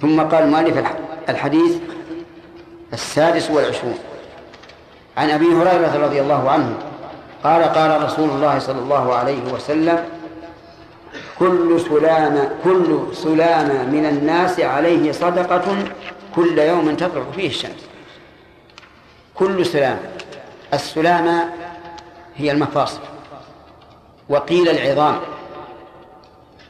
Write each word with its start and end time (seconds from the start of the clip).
ثم 0.00 0.20
قال 0.20 0.42
المؤلف 0.42 0.92
الحديث 1.28 1.76
السادس 2.92 3.50
والعشرون. 3.50 3.98
عن 5.16 5.30
أبي 5.30 5.46
هريرة 5.46 6.04
رضي 6.04 6.20
الله 6.20 6.50
عنه 6.50 6.78
قال 7.44 7.62
قال 7.62 8.02
رسول 8.02 8.28
الله 8.28 8.58
صلى 8.58 8.78
الله 8.78 9.14
عليه 9.14 9.52
وسلم 9.52 10.04
كل 11.38 11.80
سلامة 11.80 12.50
كل 12.64 13.06
سلامة 13.12 13.84
من 13.84 14.06
الناس 14.06 14.60
عليه 14.60 15.12
صدقة 15.12 15.84
كل 16.34 16.58
يوم 16.58 16.96
تطلع 16.96 17.22
فيه 17.36 17.48
الشمس. 17.48 17.86
كل 19.34 19.66
سلامة 19.66 20.00
السلامة 20.74 21.44
هي 22.36 22.50
المفاصل 22.50 23.00
وقيل 24.28 24.68
العظام 24.68 25.20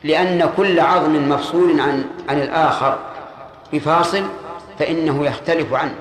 لأن 0.05 0.51
كل 0.57 0.81
عظم 0.81 1.29
مفصول 1.29 1.81
عن 1.81 2.05
عن 2.29 2.43
الآخر. 2.43 2.99
بفاصل 3.73 4.25
فإنه 4.79 5.27
يختلف 5.27 5.75
عنه. 5.75 5.95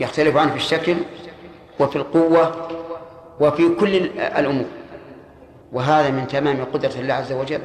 يختلف 0.00 0.36
عنه 0.36 0.50
في 0.50 0.56
الشكل 0.56 0.96
وفي 1.80 1.96
القوة 1.96 2.68
وفي 3.40 3.68
كل 3.68 3.96
الأمور. 4.18 4.66
وهذا 5.72 6.10
من 6.10 6.26
تمام 6.26 6.64
قدرة 6.64 6.92
الله 6.94 7.14
عز 7.14 7.32
وجل. 7.32 7.60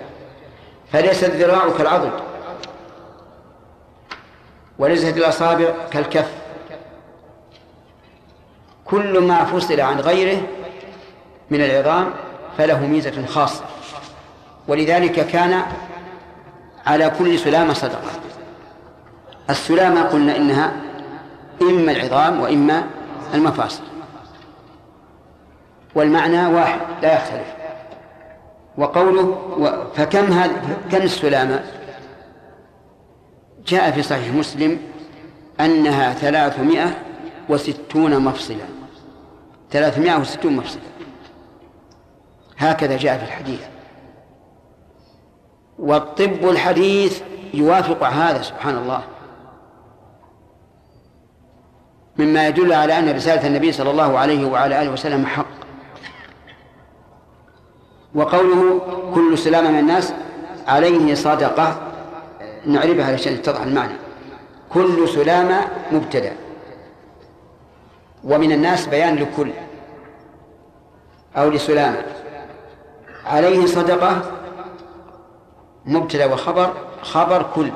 فليس 0.91 1.23
الذراع 1.23 1.69
كالعضد. 1.77 2.11
وليست 4.79 5.17
الأصابع 5.17 5.73
كالكف. 5.91 6.31
كل 8.85 9.19
ما 9.19 9.45
فصل 9.45 9.79
عن 9.79 9.99
غيره 9.99 10.41
من 11.51 11.61
العظام 11.61 12.13
فله 12.57 12.79
ميزة 12.79 13.25
خاصة. 13.25 13.63
ولذلك 14.67 15.27
كان 15.27 15.65
على 16.85 17.09
كل 17.19 17.39
سلامة 17.39 17.73
صدقة. 17.73 18.11
السلامة 19.49 20.01
قلنا 20.01 20.37
إنها 20.37 20.73
إما 21.61 21.91
العظام 21.91 22.41
وإما 22.41 22.83
المفاصل. 23.33 23.83
والمعنى 25.95 26.45
واحد 26.45 26.79
لا 27.01 27.15
يختلف. 27.15 27.55
وقوله 28.77 29.37
فكم 29.95 30.25
هذا 30.25 30.77
كم 30.91 31.01
السلامة؟ 31.01 31.63
جاء 33.67 33.91
في 33.91 34.03
صحيح 34.03 34.33
مسلم 34.33 34.79
أنها 35.59 36.13
ثلاثمائة 36.13 36.97
وستون 37.49 38.19
مفصلا 38.19 38.65
ثلاثمائة 39.71 40.19
وستون 40.19 40.55
مفصلا 40.55 40.81
هكذا 42.57 42.97
جاء 42.97 43.17
في 43.17 43.23
الحديث. 43.23 43.61
والطب 45.79 46.49
الحديث 46.49 47.21
يوافق 47.53 48.03
هذا 48.03 48.41
سبحان 48.41 48.77
الله 48.77 49.03
مما 52.17 52.47
يدل 52.47 52.73
على 52.73 52.99
أن 52.99 53.15
رسالة 53.15 53.47
النبي 53.47 53.71
صلى 53.71 53.91
الله 53.91 54.19
عليه 54.19 54.45
وعلى 54.45 54.81
آله 54.81 54.91
وسلم 54.91 55.25
حق. 55.25 55.45
وقوله 58.15 58.81
كل 59.15 59.37
سلامة 59.37 59.71
من 59.71 59.79
الناس 59.79 60.13
عليه 60.67 61.15
صدقة 61.15 61.91
نعربها 62.65 63.05
علشان 63.05 63.33
يتضح 63.33 63.61
المعنى. 63.61 63.93
كل 64.69 65.09
سلامة 65.09 65.67
مبتدأ. 65.91 66.33
ومن 68.23 68.51
الناس 68.51 68.87
بيان 68.87 69.15
لكل 69.15 69.51
أو 71.37 71.49
لسلامة 71.49 72.01
عليه 73.25 73.65
صدقة 73.65 74.21
مبتدا 75.85 76.33
وخبر 76.33 76.73
خبر 77.01 77.43
كل. 77.55 77.71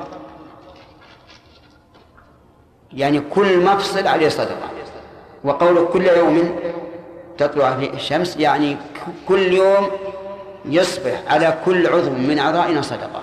يعني 2.92 3.20
كل 3.20 3.64
مفصل 3.64 4.06
عليه 4.06 4.28
صدقة. 4.28 4.70
وقول 5.44 5.88
كل 5.92 6.06
يوم 6.06 6.60
تطلع 7.38 7.76
فيه 7.76 7.90
الشمس 7.90 8.36
يعني 8.36 8.76
كل 9.28 9.52
يوم 9.52 9.90
يصبح 10.64 11.22
على 11.28 11.58
كل 11.64 11.86
عضو 11.86 12.10
من 12.10 12.38
أعضائنا 12.38 12.82
صدقة. 12.82 13.22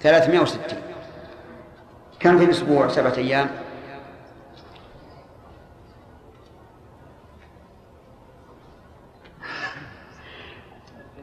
360 0.00 0.60
كم 2.20 2.38
في 2.38 2.44
الأسبوع؟ 2.44 2.88
سبعة 2.88 3.14
أيام. 3.16 3.50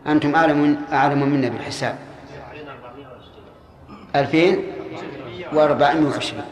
أنتم 0.07 0.35
أعلم 0.35 0.81
أعلم 0.91 1.29
منا 1.29 1.49
بالحساب. 1.49 1.97
ألفين 4.15 4.63
وأربعمائة 5.53 6.05
وعشرين 6.05 6.43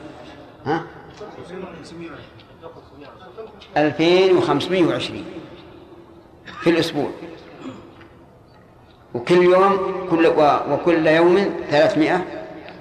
ها؟ 0.66 0.84
ألفين 3.78 4.38
وخمسمائة 4.38 4.84
وعشرين. 4.84 5.26
في 6.62 6.70
الأسبوع. 6.70 7.10
وكل 9.14 9.44
يوم 9.44 10.08
كل 10.12 10.28
وكل 10.72 11.08
يوم 11.08 11.50
ثلاثمائة 11.70 12.26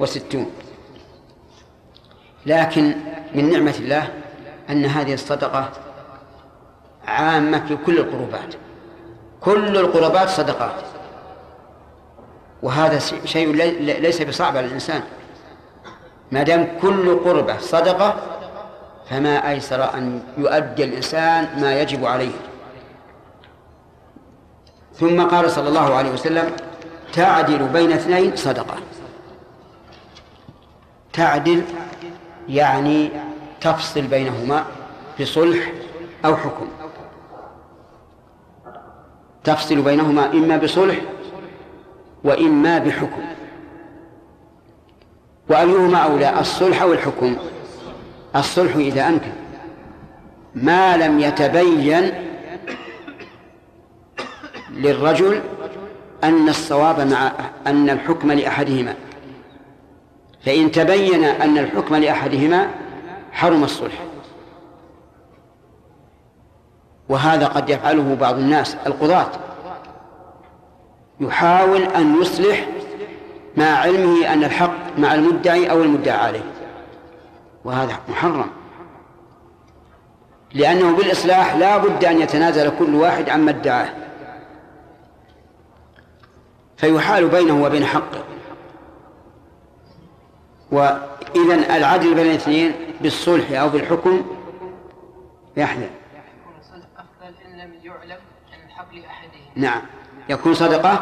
وستون. 0.01 0.51
لكن 2.47 2.95
من 3.35 3.51
نعمة 3.51 3.75
الله 3.79 4.09
أن 4.71 4.85
هذه 4.85 5.15
الصدقة 5.15 5.71
عامة 7.07 7.67
في 7.67 7.77
كل 7.77 7.99
القربات. 7.99 8.55
كل 9.41 9.77
القربات 9.77 10.29
صدقات. 10.29 10.75
وهذا 12.63 12.99
شيء 13.25 13.53
ليس 13.81 14.23
بصعب 14.23 14.57
على 14.57 14.67
الإنسان. 14.67 15.03
ما 16.33 16.43
دام 16.43 16.79
كل 16.83 17.19
قربة 17.19 17.59
صدقة 17.59 18.15
فما 19.11 19.51
أيسر 19.51 19.95
أن 19.95 20.23
يؤدي 20.39 20.85
الإنسان 20.85 21.61
ما 21.61 21.81
يجب 21.81 22.05
عليه. 22.07 22.33
ثم 24.95 25.23
قال 25.23 25.51
صلى 25.51 25.69
الله 25.69 25.95
عليه 25.95 26.11
وسلم 26.11 26.53
تعدل 27.13 27.69
بين 27.69 27.93
اثنين 27.93 28.37
صدقة. 28.37 28.75
تعدل 31.13 31.63
يعني 32.49 33.11
تفصل 33.61 34.03
بينهما 34.03 34.65
بصلح 35.21 35.73
أو 36.25 36.37
حكم. 36.37 36.69
تفصل 39.45 39.83
بينهما 39.83 40.27
إما 40.33 40.57
بصلح 40.57 40.97
وإما 42.25 42.79
بحكم. 42.79 43.23
وأيهما 45.49 45.99
أولى 45.99 46.41
الصلح 46.41 46.83
أو 46.83 46.93
الحكم؟ 46.93 47.37
الصلح 48.37 48.77
إذا 48.77 49.09
أمكن. 49.09 49.33
ما 50.55 50.97
لم 50.97 51.21
يتبين 51.21 52.13
للرجل 54.71 55.41
أن 56.25 56.49
الصواب 56.49 57.01
مع 57.01 57.33
أن 57.67 57.91
الحكم 57.91 58.33
لأحدهما. 58.33 58.95
فإن 60.45 60.73
تبين 60.73 61.25
أن 61.25 61.59
الحكم 61.59 61.97
لأحدهما 61.97 62.71
حرم 63.33 63.65
الصلح. 63.65 64.05
وهذا 67.09 67.47
قد 67.47 67.71
يفعله 67.71 68.17
بعض 68.21 68.35
الناس 68.35 68.77
القضاة. 68.87 69.31
يحاول 71.23 71.83
أن 71.83 72.21
يصلح 72.21 72.69
مع 73.57 73.65
علمه 73.65 74.33
أن 74.33 74.45
الحق 74.45 74.99
مع 74.99 75.15
المدعي 75.15 75.71
أو 75.71 75.83
المدعى 75.83 76.17
عليه. 76.17 76.53
وهذا 77.65 78.01
محرم. 78.09 78.51
لأنه 80.55 80.97
بالإصلاح 80.97 81.55
لا 81.55 81.77
بد 81.77 82.05
أن 82.05 82.21
يتنازل 82.21 82.79
كل 82.79 82.95
واحد 82.95 83.29
عما 83.29 83.51
ادعاه. 83.51 83.89
فيحال 86.77 87.29
بينه 87.29 87.65
وبين 87.65 87.85
حقه. 87.85 88.25
وإذا 90.73 91.77
العدل 91.77 92.15
بين 92.15 92.27
الاثنين 92.27 92.73
بالصلح 93.01 93.61
أو 93.61 93.69
بالحكم 93.69 94.25
يحلى 95.57 95.91
أفضل 96.97 97.35
إن 97.47 97.59
لم 97.59 97.75
يعلم 97.83 98.21
أن 98.53 98.67
الحق 98.67 98.95
لأحدهم. 98.95 99.51
نعم. 99.57 99.83
يكون 100.29 100.55
صدقة 100.55 101.01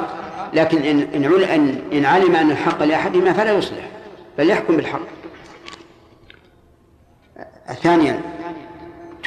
لكن 0.52 0.82
إن 0.82 1.25
إن 1.25 1.82
إن 1.93 2.05
علم 2.05 2.37
أن 2.37 2.50
الحق 2.50 2.82
لأحدهما 2.82 3.32
فلا 3.32 3.52
يصلح 3.52 3.88
بل 4.38 4.50
يحكم 4.50 4.76
بالحق. 4.76 5.00
ثانيا 7.82 8.20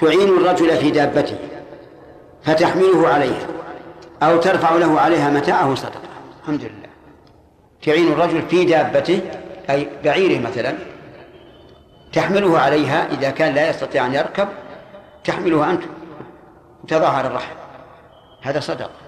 تعين 0.01 0.29
الرجل 0.29 0.77
في 0.77 0.91
دابته 0.91 1.37
فتحمله 2.43 3.07
عليها 3.07 3.47
أو 4.23 4.37
ترفع 4.37 4.75
له 4.75 4.99
عليها 4.99 5.29
متاعه 5.29 5.75
صدقة. 5.75 6.01
الحمد 6.41 6.61
لله. 6.61 6.89
تعين 7.85 8.11
الرجل 8.11 8.41
في 8.49 8.65
دابته 8.65 9.21
أي 9.69 9.89
بعيره 10.03 10.41
مثلا 10.41 10.75
تحمله 12.13 12.59
عليها 12.59 13.07
إذا 13.11 13.29
كان 13.29 13.53
لا 13.53 13.69
يستطيع 13.69 14.05
أن 14.05 14.13
يركب 14.13 14.47
تحملها 15.23 15.71
أنت. 15.71 15.83
تضعها 16.87 17.17
على 17.17 17.39
هذا 18.41 18.59
صدقة. 18.59 19.02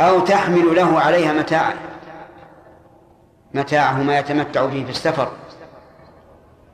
أو 0.00 0.20
تحمل 0.20 0.76
له 0.76 1.00
عليها 1.00 1.32
متاعا 1.32 1.74
متاعه 3.54 4.02
ما 4.02 4.18
يتمتع 4.18 4.64
به 4.64 4.84
في 4.84 4.90
السفر 4.90 5.28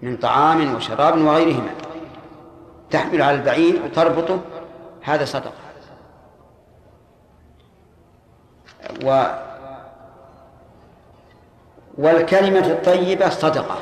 من 0.02 0.16
طعام 0.16 0.74
وشراب 0.74 1.19
وغيرهما. 1.19 1.70
تحمل 2.90 3.22
على 3.22 3.36
البعير 3.36 3.82
وتربطه 3.84 4.40
هذا 5.02 5.24
صدقة 5.24 5.52
و 9.04 9.25
والكلمة 11.98 12.66
الطيبة 12.66 13.28
صدقة. 13.28 13.78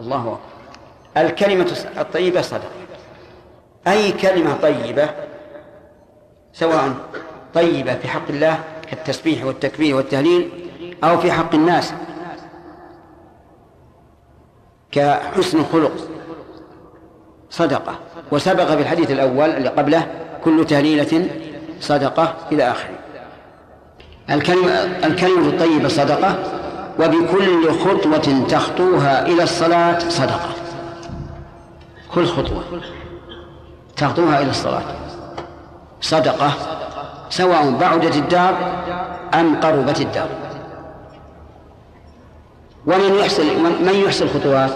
الله 0.00 0.18
أكبر. 0.18 1.26
الكلمة 1.26 1.76
الطيبة 1.98 2.40
صدقة. 2.40 2.70
أي 3.86 4.12
كلمة 4.12 4.56
طيبة؟ 4.62 5.08
سواء 6.52 6.94
طيبة 7.54 7.94
في 7.94 8.08
حق 8.08 8.28
الله 8.28 8.58
كالتسبيح 8.90 9.44
والتكبير 9.44 9.96
والتهليل 9.96 10.50
أو 11.04 11.18
في 11.18 11.32
حق 11.32 11.54
الناس 11.54 11.92
كحسن 14.92 15.58
الخلق. 15.58 15.92
صدقة. 17.50 17.98
وسبق 18.32 18.64
في 18.64 18.82
الحديث 18.82 19.10
الأول 19.10 19.50
اللي 19.50 19.68
قبله 19.68 20.06
كل 20.44 20.66
تهليلة 20.66 21.28
صدقة 21.80 22.34
إلى 22.52 22.70
آخره. 22.70 22.98
الكلمة, 24.30 24.70
الكلمة 25.06 25.48
الطيبة 25.48 25.88
صدقة 25.88 26.36
وبكل 26.98 27.70
خطوة 27.72 28.46
تخطوها 28.48 29.26
إلى 29.26 29.42
الصلاة 29.42 29.98
صدقة. 29.98 30.48
كل 32.14 32.26
خطوة 32.26 32.64
تخطوها 33.96 34.40
إلى 34.40 34.50
الصلاة. 34.50 34.82
صدقة 36.00 36.73
سواء 37.36 37.70
بعدت 37.70 38.16
الدار 38.16 38.54
أم 39.34 39.60
قربت 39.60 40.00
الدار. 40.00 40.28
ومن 42.86 43.14
يحسن 43.14 43.44
من 43.84 44.02
يحسن 44.06 44.24
الخطوات 44.24 44.70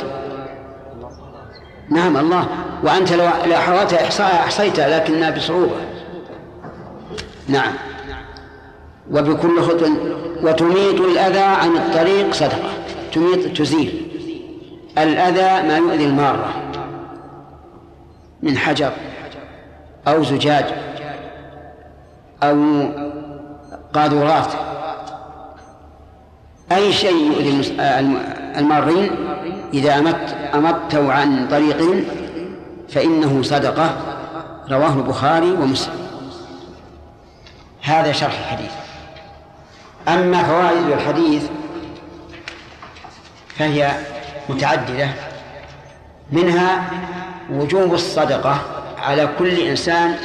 نعم 1.90 2.16
الله. 2.16 2.46
وأنت 2.84 3.12
لو 3.12 3.28
حاولت 3.56 3.93
إحصائها 3.93 4.40
أحصيتها 4.40 4.99
لكنها 4.99 5.31
بصعوبة. 5.31 5.76
نعم. 7.49 7.72
وبكل 9.11 9.62
خطوة 9.62 9.96
وتميط 10.43 11.00
الأذى 11.00 11.38
عن 11.38 11.76
الطريق 11.76 12.32
صدقة. 12.32 12.70
تميط 13.12 13.56
تزيل. 13.56 14.08
الأذى 14.99 15.69
ما 15.69 15.76
يؤذي 15.76 16.04
المارة. 16.04 16.54
من 18.43 18.58
حجر 18.58 18.93
أو 20.08 20.25
زجاج. 20.25 20.88
أو 22.43 22.88
قاذورات. 23.94 24.52
أي 26.73 26.93
شيء 26.93 27.32
يؤذي 27.32 27.76
المارين؟ 28.58 29.11
إذا 29.75 29.99
أمت 29.99 30.37
أمته 30.55 31.12
عن 31.12 31.49
طريق 31.50 32.05
فإنه 32.88 33.43
صدقة. 33.43 33.96
رواه 34.70 34.93
البخاري 34.93 35.50
ومسلم. 35.50 36.08
هذا 37.82 38.12
شرح 38.12 38.38
الحديث. 38.38 38.73
أما 40.08 40.43
فوائد 40.43 40.87
الحديث 40.87 41.43
فهي 43.56 43.90
متعددة. 44.49 45.08
منها 46.32 46.90
وجوب 47.52 47.94
الصدقة 47.94 48.61
على 48.99 49.29
كل 49.38 49.61
إنسان 49.61 50.17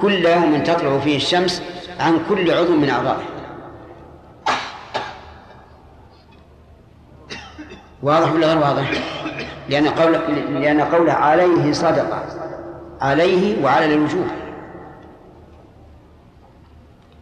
كل 0.00 0.26
يوم 0.26 0.62
تطلع 0.62 0.98
فيه 0.98 1.16
الشمس 1.16 1.62
عن 2.00 2.20
كل 2.28 2.50
عضو 2.50 2.76
من 2.76 2.90
أعضائه. 2.90 3.24
واضح 8.02 8.32
ولا 8.32 8.46
غير 8.46 8.58
واضح؟ 8.58 8.90
لأن 9.68 9.88
قول 9.88 10.12
لأن 10.62 10.80
قوله 10.80 11.12
عليه 11.12 11.72
صدقة. 11.72 12.22
عليه 13.00 13.64
وعلى 13.64 13.94
الوجوب 13.94 14.26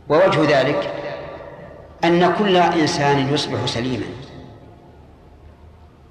ووجه 0.09 0.61
ذلك 0.61 0.91
أن 2.05 2.35
كل 2.35 2.57
إنسان 2.57 3.35
يصبح 3.35 3.67
سليما. 3.67 4.07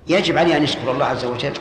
يجب 0.08 0.38
عليه 0.38 0.58
أن 0.58 0.64
يشكر 0.64 0.92
الله 0.92 1.06
عز 1.06 1.26
وجل 1.26 1.54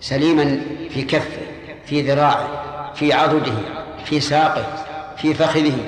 سليما 0.00 0.60
في 0.90 1.02
كفه 1.02 1.42
في 1.86 2.02
ذراعه 2.02 2.71
في 2.94 3.12
عضده 3.12 3.52
في 4.04 4.20
ساقه 4.20 4.64
في 5.16 5.34
فخذه 5.34 5.78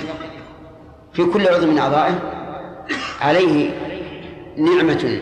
في 1.12 1.24
كل 1.24 1.48
عضو 1.48 1.66
من 1.66 1.78
أعضائه 1.78 2.20
عليه 3.20 3.70
نعمة 4.56 5.20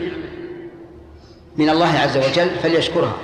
من 1.57 1.69
الله 1.69 1.99
عز 1.99 2.17
وجل 2.17 2.49
فليشكرها. 2.63 3.17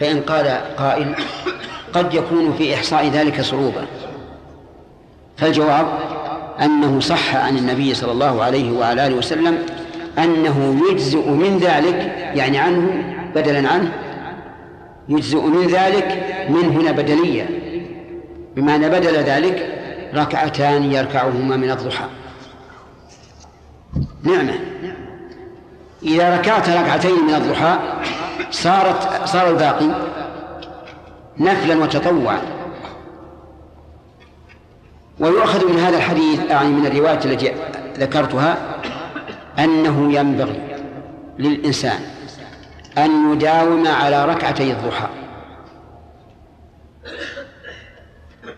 فإن 0.00 0.20
قال 0.20 0.48
قائل 0.76 1.14
قد 1.92 2.14
يكون 2.14 2.54
في 2.58 2.74
إحصاء 2.74 3.08
ذلك 3.08 3.40
صعوبة. 3.40 3.86
فالجواب 5.36 5.86
أنه 6.60 7.00
صح 7.00 7.36
عن 7.36 7.58
النبي 7.58 7.94
صلى 7.94 8.12
الله 8.12 8.42
عليه 8.42 8.72
وعلى 8.72 9.06
آله 9.06 9.16
وسلم 9.16 9.66
أنه 10.18 10.80
يجزئ 10.90 11.30
من 11.30 11.58
ذلك 11.58 11.96
يعني 12.34 12.58
عنه 12.58 13.15
بدلا 13.40 13.68
عنه. 13.68 13.92
يجزئ 15.08 15.40
من 15.40 15.66
ذلك 15.66 16.36
من 16.48 16.64
هنا 16.64 16.92
بدلية 16.92 17.48
بمعنى 18.56 18.88
بدل 18.88 19.14
ذلك 19.14 19.78
ركعتان 20.14 20.92
يركعهما 20.92 21.56
من 21.56 21.70
الضحى. 21.70 22.04
نعمة. 24.22 24.54
إذا 26.02 26.36
ركعت 26.36 26.68
ركعتين 26.68 27.24
من 27.28 27.34
الضحى 27.34 27.78
صارت 28.50 29.26
صار 29.26 29.50
الباقي 29.50 29.86
نفلا 31.38 31.76
وتطوعا. 31.82 32.38
ويؤخذ 35.20 35.72
من 35.72 35.78
هذا 35.78 35.96
الحديث 35.96 36.40
يعني 36.50 36.68
من 36.68 36.86
الرواية 36.86 37.20
التي 37.24 37.52
ذكرتها 37.98 38.56
أنه 39.58 40.12
ينبغي 40.12 40.60
للإنسان 41.38 42.15
أن 42.98 43.32
يداوم 43.32 43.86
على 43.86 44.24
ركعتي 44.24 44.72
الضحى. 44.72 45.08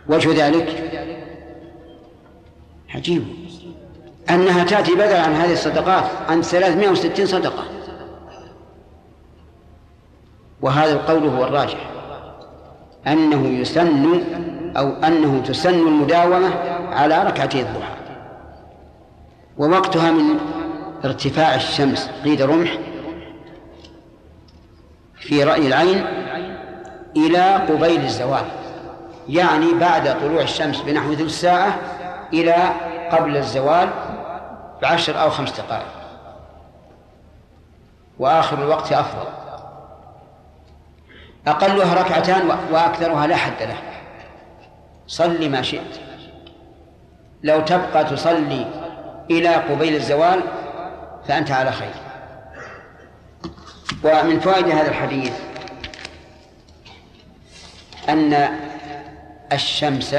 وجه 0.09 0.47
ذلك 0.47 0.93
عجيب. 2.95 3.25
أنها 4.31 4.65
تأتي 4.65 4.95
بدلا 4.95 5.23
عن 5.23 5.33
هذه 5.33 5.53
الصدقات 5.53 6.05
عن 6.29 6.43
360 6.43 7.27
صدقة. 7.27 7.65
وهذا 10.63 10.93
القول 10.93 11.29
هو 11.29 11.45
الراجح. 11.45 11.91
أنه 13.07 13.47
يسن 13.47 14.25
أو 14.77 14.89
أنه 14.89 15.43
تسن 15.47 15.75
المداومة 15.75 16.55
على 16.93 17.25
ركعتي 17.25 17.61
الضحى. 17.61 17.99
ووقتها 19.59 20.11
من 20.11 20.39
ارتفاع 21.05 21.55
الشمس 21.55 22.11
قيد 22.25 22.43
رمح 22.43 22.79
في 25.21 25.45
رأي 25.45 25.67
العين 25.67 26.07
إلى 27.17 27.55
قبيل 27.55 28.05
الزوال 28.05 28.45
يعني 29.29 29.75
بعد 29.75 30.21
طلوع 30.21 30.43
الشمس 30.43 30.81
بنحو 30.81 31.15
ثلث 31.15 31.41
ساعة 31.41 31.79
إلى 32.33 32.55
قبل 33.13 33.37
الزوال 33.37 33.89
بعشر 34.83 35.23
أو 35.23 35.31
خمس 35.31 35.61
دقائق. 35.61 35.87
وآخر 38.19 38.63
الوقت 38.63 38.93
أفضل. 38.93 39.29
أقلها 41.47 42.03
ركعتان 42.03 42.51
وأكثرها 42.73 43.27
لا 43.27 43.37
حد 43.37 43.63
له. 43.63 43.77
صل 45.07 45.51
ما 45.51 45.63
شئت. 45.63 46.01
لو 47.43 47.61
تبقى 47.61 48.05
تصلي 48.05 48.67
إلى 49.31 49.55
قبيل 49.55 49.95
الزوال 49.95 50.41
فأنت 51.29 51.51
على 51.51 51.73
خير. 51.73 51.95
ومن 54.05 54.41
فوائد 54.41 54.69
هذا 54.69 54.89
الحديث 54.89 55.33
أن 58.09 58.49
الشمس 59.53 60.17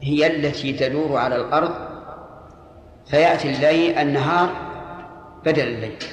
هي 0.00 0.26
التي 0.26 0.72
تدور 0.72 1.16
على 1.16 1.36
الأرض 1.36 1.74
فيأتي 3.06 3.50
الليل 3.50 3.98
النهار 3.98 4.50
بدل 5.44 5.68
الليل. 5.68 6.04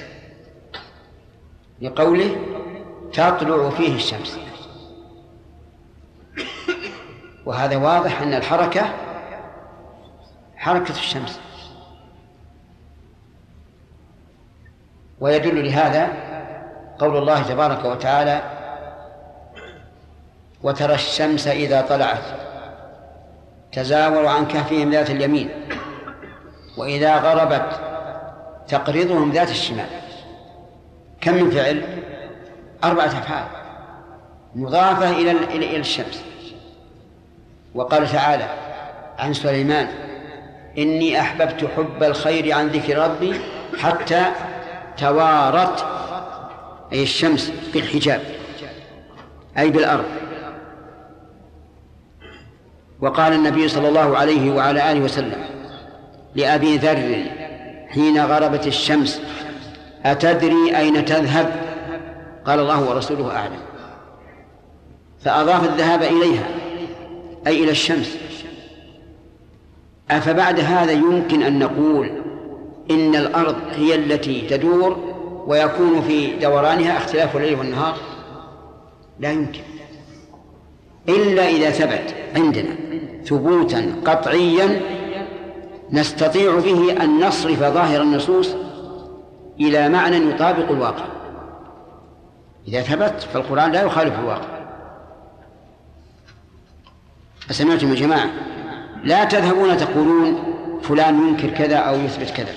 لقوله 1.80 2.36
تطلع 3.12 3.70
فيه 3.70 3.94
الشمس. 3.94 4.38
وهذا 7.46 7.76
واضح 7.76 8.22
أن 8.22 8.34
الحركة 8.34 8.94
حركة 10.56 10.90
الشمس. 10.90 11.40
ويدل 15.20 15.64
لهذا 15.64 16.31
قول 16.98 17.16
الله 17.16 17.42
تبارك 17.42 17.84
وتعالى 17.84 18.42
وترى 20.62 20.94
الشمس 20.94 21.46
إذا 21.46 21.80
طلعت 21.80 22.24
تزاوروا 23.72 24.30
عن 24.30 24.46
كهفهم 24.46 24.90
ذات 24.90 25.10
اليمين 25.10 25.50
وإذا 26.76 27.16
غربت 27.16 27.80
تقرضهم 28.68 29.32
ذات 29.32 29.50
الشمال. 29.50 29.86
كم 31.20 31.34
من 31.34 31.50
فعل؟ 31.50 31.82
أربعة 32.84 33.06
أفعال. 33.06 33.46
مضافة 34.54 35.10
إلى 35.10 35.30
إلى 35.30 35.76
الشمس. 35.76 36.24
وقال 37.74 38.08
تعالى 38.08 38.48
عن 39.18 39.34
سليمان 39.34 39.88
إني 40.78 41.20
أحببت 41.20 41.70
حب 41.76 42.02
الخير 42.02 42.52
عن 42.52 42.68
ذكر 42.68 42.98
ربي 42.98 43.40
حتى 43.78 44.24
توارت 44.96 45.84
أي 46.92 47.02
الشمس 47.02 47.52
بالحجاب 47.74 48.20
أي 49.58 49.70
بالأرض. 49.70 50.04
وقال 53.00 53.32
النبي 53.32 53.68
صلى 53.68 53.88
الله 53.88 54.18
عليه 54.18 54.54
وعلى 54.54 54.92
آله 54.92 55.00
وسلم 55.00 55.44
لأبي 56.34 56.76
ذر 56.76 57.24
حين 57.88 58.20
غربت 58.20 58.66
الشمس 58.66 59.20
أتدري 60.04 60.76
أين 60.78 61.04
تذهب؟ 61.04 61.62
قال 62.44 62.60
الله 62.60 62.90
ورسوله 62.90 63.36
أعلم. 63.36 63.60
فأضاف 65.20 65.64
الذهاب 65.64 66.02
إليها 66.02 66.48
أي 67.46 67.64
إلى 67.64 67.70
الشمس. 67.70 68.16
أفبعد 70.10 70.60
هذا 70.60 70.92
يمكن 70.92 71.42
أن 71.42 71.58
نقول 71.58 72.10
إن 72.90 73.16
الأرض 73.16 73.56
هي 73.72 73.94
التي 73.94 74.40
تدور 74.40 75.11
ويكون 75.46 76.02
في 76.02 76.36
دورانها 76.36 76.96
اختلاف 76.96 77.36
الليل 77.36 77.58
والنهار؟ 77.58 77.96
لا 79.20 79.32
يمكن. 79.32 79.62
إلا 81.08 81.48
إذا 81.48 81.70
ثبت 81.70 82.14
عندنا 82.36 82.76
ثبوتا 83.24 83.94
قطعيا 84.04 84.80
نستطيع 85.90 86.58
به 86.58 87.02
أن 87.02 87.26
نصرف 87.26 87.58
ظاهر 87.58 88.02
النصوص 88.02 88.54
إلى 89.60 89.88
معنى 89.88 90.16
يطابق 90.16 90.70
الواقع. 90.70 91.04
إذا 92.68 92.82
ثبت 92.82 93.22
فالقرآن 93.22 93.72
لا 93.72 93.82
يخالف 93.82 94.18
الواقع. 94.18 94.62
أسمعتم 97.50 97.90
يا 97.90 97.94
جماعة؟ 97.94 98.30
لا 99.04 99.24
تذهبون 99.24 99.76
تقولون 99.76 100.42
فلان 100.82 101.28
ينكر 101.28 101.50
كذا 101.50 101.76
أو 101.76 101.94
يثبت 101.94 102.30
كذا. 102.30 102.52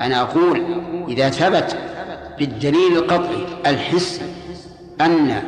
أنا 0.00 0.20
أقول 0.20 0.62
إذا 1.08 1.30
ثبت 1.30 1.76
بالدليل 2.42 2.96
القطعي 2.96 3.46
الحسي 3.66 4.22
أن 5.00 5.42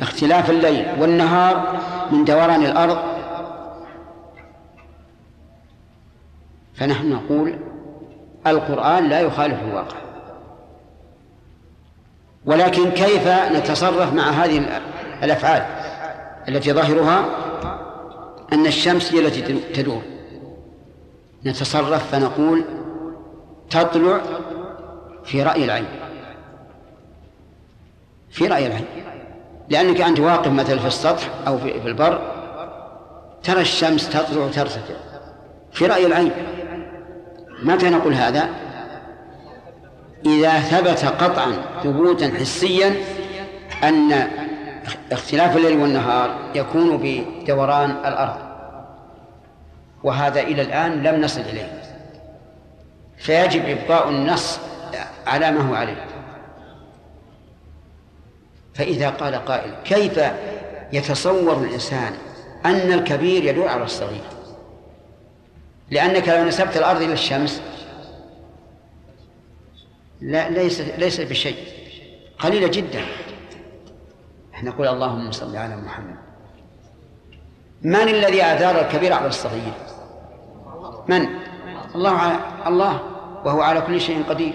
اختلاف 0.00 0.50
الليل 0.50 0.86
والنهار 1.00 1.80
من 2.10 2.24
دوران 2.24 2.62
الأرض. 2.62 2.98
فنحن 6.74 7.10
نقول 7.10 7.58
القرآن 8.46 9.08
لا 9.08 9.20
يخالف 9.20 9.62
الواقع. 9.62 9.96
ولكن 12.44 12.90
كيف 12.90 13.28
نتصرف 13.28 14.12
مع 14.12 14.30
هذه 14.30 14.80
الأفعال 15.22 15.66
التي 16.48 16.72
ظاهرها؟ 16.72 17.24
أن 18.52 18.66
الشمس 18.66 19.14
هي 19.14 19.26
التي 19.26 19.42
تدور. 19.74 20.02
نتصرف 21.46 22.10
فنقول 22.12 22.64
تطلع 23.70 24.20
في 25.24 25.42
رأي 25.42 25.64
العين. 25.64 26.01
في 28.32 28.46
رأي 28.46 28.66
العين 28.66 28.84
لأنك 29.68 30.00
أنت 30.00 30.20
واقف 30.20 30.48
مثلا 30.52 30.78
في 30.78 30.86
السطح 30.86 31.28
أو 31.46 31.58
في 31.58 31.88
البر 31.88 32.20
ترى 33.42 33.60
الشمس 33.60 34.08
تطلع 34.08 34.44
وترتفع. 34.44 34.94
في 35.72 35.86
رأي 35.86 36.06
العين 36.06 36.32
متى 37.62 37.90
نقول 37.90 38.14
هذا؟ 38.14 38.48
إذا 40.26 40.60
ثبت 40.60 41.04
قطعا 41.04 41.52
ثبوتا 41.82 42.32
حسيا 42.40 42.94
أن 43.84 44.28
اختلاف 45.12 45.56
الليل 45.56 45.80
والنهار 45.80 46.34
يكون 46.54 46.96
بدوران 46.96 47.90
الأرض. 47.90 48.36
وهذا 50.02 50.40
إلى 50.40 50.62
الآن 50.62 51.02
لم 51.02 51.20
نصل 51.20 51.40
إليه. 51.40 51.82
فيجب 53.16 53.64
إبقاء 53.68 54.08
النص 54.08 54.58
على 55.26 55.50
ما 55.50 55.70
هو 55.70 55.74
عليه. 55.74 56.11
فإذا 58.74 59.10
قال 59.10 59.34
قائل 59.34 59.74
كيف 59.84 60.20
يتصور 60.92 61.58
الإنسان 61.58 62.12
أن 62.64 62.92
الكبير 62.92 63.44
يدور 63.44 63.68
على 63.68 63.84
الصغير؟ 63.84 64.24
لأنك 65.90 66.28
لو 66.28 66.44
نسبت 66.44 66.76
الأرض 66.76 67.02
إلى 67.02 67.12
الشمس 67.12 67.62
لا 70.20 70.50
ليس 70.50 70.80
ليس 70.80 71.20
بشيء. 71.20 71.56
قليلة 72.38 72.66
جدا. 72.66 73.04
إحنا 74.54 74.70
نقول 74.70 74.88
اللهم 74.88 75.32
صل 75.32 75.56
على 75.56 75.76
محمد. 75.76 76.16
من 77.82 78.08
الذي 78.08 78.42
أدار 78.42 78.80
الكبير 78.80 79.12
على 79.12 79.26
الصغير؟ 79.26 79.72
من؟ 81.08 81.26
الله 81.94 82.10
على 82.10 82.38
الله 82.66 83.00
وهو 83.44 83.60
على 83.60 83.80
كل 83.80 84.00
شيء 84.00 84.22
قدير. 84.28 84.54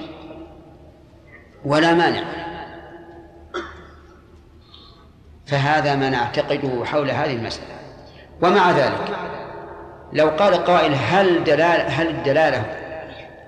ولا 1.66 1.94
مانع. 1.94 2.47
فهذا 5.48 5.96
ما 5.96 6.10
نعتقده 6.10 6.86
حول 6.86 7.12
هذه 7.12 7.34
المسألة. 7.34 7.68
ومع 8.42 8.72
ذلك 8.72 9.18
لو 10.14 10.30
قال 10.30 10.54
قائل 10.54 10.94
هل 10.94 11.44
دلالة 11.44 11.88
هل 11.88 12.08
الدلالة 12.08 12.66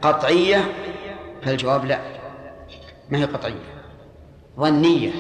قطعية؟ 0.02 0.72
فالجواب 1.42 1.86
لا. 1.86 2.00
ما 3.10 3.18
هي 3.18 3.24
قطعية؟ 3.24 3.84
ظنية. 4.60 5.12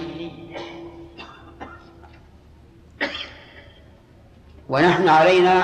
ونحن 4.69 5.09
علينا 5.09 5.63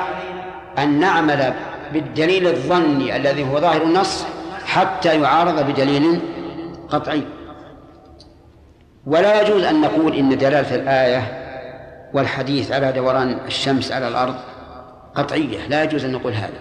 أن 0.77 0.99
نعمل 0.99 1.53
بالدليل 1.93 2.47
الظني 2.47 3.15
الذي 3.15 3.43
هو 3.43 3.59
ظاهر 3.59 3.81
النص 3.81 4.25
حتى 4.65 5.21
يعارض 5.21 5.59
بدليل 5.59 6.21
قطعي. 6.89 7.23
ولا 9.05 9.41
يجوز 9.41 9.63
أن 9.63 9.81
نقول 9.81 10.15
إن 10.15 10.37
دلالة 10.37 10.75
الآية 10.75 11.41
والحديث 12.13 12.71
على 12.71 12.91
دوران 12.91 13.37
الشمس 13.47 13.91
على 13.91 14.07
الأرض 14.07 14.35
قطعية 15.15 15.67
لا 15.67 15.83
يجوز 15.83 16.05
أن 16.05 16.11
نقول 16.11 16.33
هذا. 16.33 16.59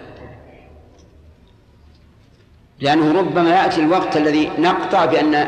لأنه 2.79 3.19
ربما 3.19 3.49
يأتي 3.49 3.81
الوقت 3.81 4.17
الذي 4.17 4.51
نقطع 4.59 5.05
بأن 5.05 5.47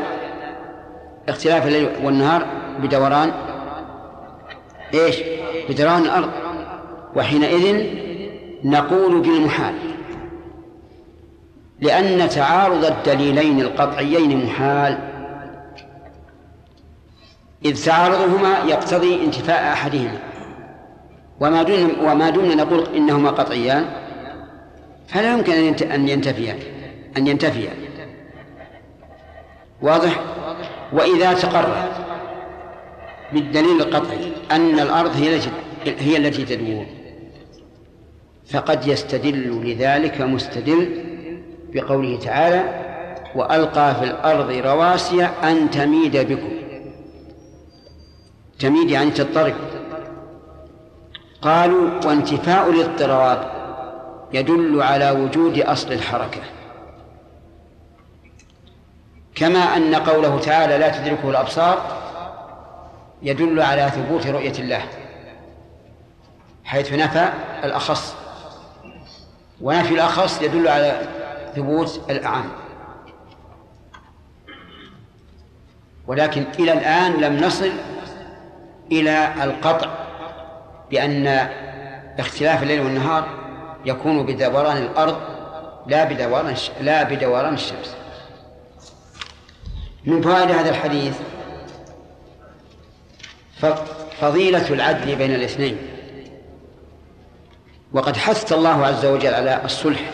اختلاف 1.28 1.66
الليل 1.66 1.88
والنهار 2.04 2.46
بدوران 2.82 3.32
إيش؟ 4.94 5.16
بدوران 5.68 6.02
الأرض. 6.02 6.30
وحينئذ 7.16 7.86
نقول 8.64 9.20
بالمحال 9.20 9.74
لأن 11.80 12.28
تعارض 12.28 12.84
الدليلين 12.84 13.60
القطعيين 13.60 14.44
محال. 14.44 15.07
إذ 17.64 17.84
تعارضهما 17.84 18.58
يقتضي 18.58 19.24
انتفاء 19.24 19.72
أحدهما. 19.72 20.18
وما 21.40 21.62
دون 21.62 21.90
وما 22.04 22.30
دون 22.30 22.56
نقول 22.56 22.86
إنهما 22.96 23.30
قطعيان 23.30 23.84
فلا 25.08 25.32
يمكن 25.32 25.52
أن 25.82 26.08
ينتفيا 26.08 26.58
أن 27.16 27.26
ينتفيا. 27.26 27.70
واضح؟ 29.82 30.20
وإذا 30.92 31.32
تقرر 31.32 31.88
بالدليل 33.32 33.80
القطعي 33.80 34.32
أن 34.50 34.80
الأرض 34.80 35.16
هي 35.16 35.36
التي 35.36 35.50
هي 35.84 36.16
التي 36.16 36.44
تدور. 36.44 36.86
فقد 38.52 38.86
يستدل 38.86 39.62
لذلك 39.64 40.20
مستدل 40.20 41.04
بقوله 41.72 42.18
تعالى 42.18 42.84
وألقى 43.34 43.94
في 43.94 44.04
الأرض 44.04 44.50
رواسي 44.50 45.24
أن 45.24 45.70
تميد 45.70 46.16
بكم. 46.16 46.67
تميد 48.58 48.90
يعني 48.90 49.10
تضطرب 49.10 49.54
قالوا 51.42 51.90
وانتفاء 52.06 52.70
الاضطراب 52.70 53.50
يدل 54.32 54.82
على 54.82 55.10
وجود 55.10 55.58
أصل 55.58 55.92
الحركة. 55.92 56.40
كما 59.34 59.58
أن 59.58 59.94
قوله 59.94 60.40
تعالى 60.40 60.78
لا 60.78 60.98
تدركه 60.98 61.30
الأبصار 61.30 61.98
يدل 63.22 63.60
على 63.62 63.90
ثبوت 63.90 64.26
رؤية 64.26 64.58
الله 64.58 64.82
حيث 66.64 66.92
نفى 66.92 67.32
الأخص. 67.64 68.14
ونفي 69.60 69.94
الأخص 69.94 70.42
يدل 70.42 70.68
على 70.68 71.08
ثبوت 71.56 72.00
الأعام 72.10 72.48
ولكن 76.06 76.44
إلى 76.58 76.72
الآن 76.72 77.12
لم 77.12 77.44
نصل 77.44 77.72
إلى 78.92 79.44
القطع 79.44 79.90
بأن 80.90 81.26
اختلاف 82.18 82.62
الليل 82.62 82.80
والنهار 82.80 83.28
يكون 83.84 84.26
بدوران 84.26 84.76
الأرض 84.76 85.20
لا 85.86 86.04
بدوران 86.04 86.54
لا 86.80 87.02
بدوران 87.02 87.54
الشمس. 87.54 87.96
من 90.04 90.22
فوائد 90.22 90.50
هذا 90.50 90.70
الحديث 90.70 91.18
فضيلة 94.20 94.72
العدل 94.72 95.16
بين 95.16 95.34
الاثنين. 95.34 95.78
وقد 97.92 98.16
حث 98.16 98.52
الله 98.52 98.86
عز 98.86 99.06
وجل 99.06 99.34
على 99.34 99.64
الصلح. 99.64 100.10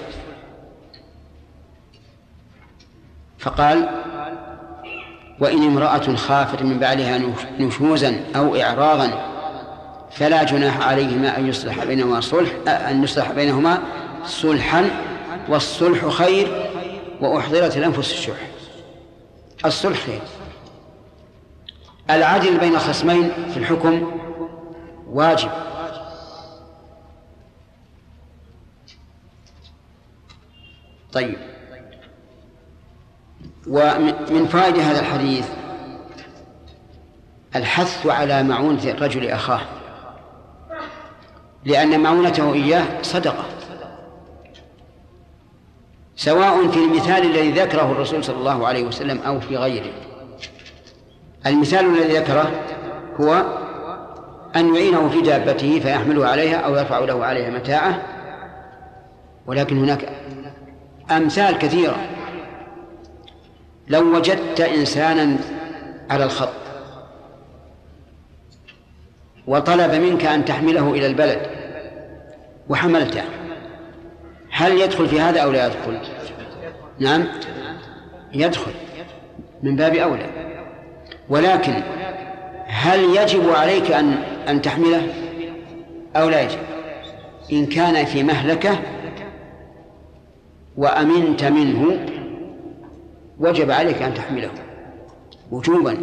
فقال 3.39 3.89
وإن 5.45 5.63
امرأة 5.63 6.17
خافت 6.17 6.63
من 6.63 6.79
بعلها 6.79 7.21
نشوزا 7.59 8.21
أو 8.37 8.57
إعراضا 8.57 9.31
فلا 10.11 10.43
جناح 10.43 10.89
عليهما 10.89 11.39
أن 11.39 11.49
يصلح 11.49 11.85
بينهما 11.85 12.21
صلح 12.21 12.51
أن 12.69 13.05
يصلح 13.05 13.33
بينهما 13.33 13.79
صلحا 14.27 14.91
والصلح 15.49 16.09
خير 16.09 16.71
وأحضرت 17.21 17.77
الأنفس 17.77 18.13
الشح. 18.13 18.37
الصلح 19.65 19.99
خير. 19.99 20.21
العدل 22.11 22.59
بين 22.59 22.79
خصمين 22.79 23.33
في 23.55 23.57
الحكم 23.57 24.13
واجب. 25.11 25.51
طيب. 31.13 31.54
ومن 33.67 34.47
فائدة 34.47 34.83
هذا 34.83 35.01
الحديث 35.01 35.49
الحث 37.57 38.07
على 38.07 38.43
معونة 38.43 38.85
الرجل 38.85 39.29
أخاه 39.29 39.61
لأن 41.65 42.01
معونته 42.01 42.53
إياه 42.53 42.85
صدقة. 43.03 43.45
سواء 46.17 46.69
في 46.69 46.77
المثال 46.79 47.23
الذي 47.27 47.51
ذكره 47.51 47.93
الرسول 47.93 48.25
صلى 48.25 48.37
الله 48.37 48.67
عليه 48.67 48.85
وسلم 48.85 49.21
أو 49.27 49.41
في 49.41 49.57
غيره. 49.57 49.93
المثال 51.47 51.87
الذي 51.87 52.19
ذكره 52.19 52.51
هو 53.21 53.45
أن 54.57 54.75
يعينه 54.75 55.09
في 55.09 55.21
دابته 55.21 55.81
فيحمله 55.81 56.27
عليها 56.27 56.57
أو 56.57 56.77
يرفع 56.77 56.99
له 56.99 57.25
عليها 57.25 57.51
متاعه 57.51 58.03
ولكن 59.47 59.79
هناك 59.79 60.09
أمثال 61.11 61.59
كثيرة. 61.59 62.14
لو 63.89 64.17
وجدت 64.17 64.61
إنسانا 64.61 65.37
على 66.11 66.25
الخط 66.25 66.53
وطلب 69.47 69.95
منك 69.95 70.25
أن 70.25 70.45
تحمله 70.45 70.91
إلى 70.91 71.07
البلد 71.07 71.41
وحملته 72.69 73.23
هل 74.51 74.81
يدخل 74.81 75.09
في 75.09 75.21
هذا 75.21 75.41
أو 75.41 75.51
لا 75.51 75.67
يدخل؟ 75.67 75.99
نعم 76.99 77.25
يدخل 78.33 78.73
من 79.63 79.77
باب 79.77 79.95
أولى. 79.95 80.27
ولكن 81.29 81.83
هل 82.67 83.01
يجب 83.17 83.51
عليك 83.51 83.91
أن 83.91 84.15
أن 84.49 84.63
تحمله 84.63 85.03
أو 86.17 86.29
لا 86.29 86.43
يجب؟ 86.43 86.59
إن 87.53 87.67
كان 87.67 88.05
في 88.05 88.23
مهلكة 88.23 88.79
وأمنت 90.77 91.45
منه 91.45 92.07
وجب 93.45 93.71
عليك 93.71 94.03
أن 94.03 94.15
تحمله 94.15 94.51
وجوبا 95.51 95.99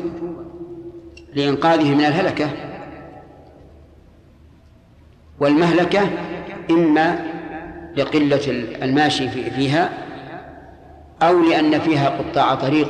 لإنقاذه 1.35 1.95
من 1.95 2.05
الهلكة 2.05 2.49
والمهلكة 5.39 6.01
إما 6.71 7.19
لقلة 7.97 8.49
الماشي 8.81 9.29
فيها 9.29 9.89
أو 11.21 11.39
لأن 11.39 11.79
فيها 11.79 12.09
قطاع 12.09 12.55
طريق 12.55 12.89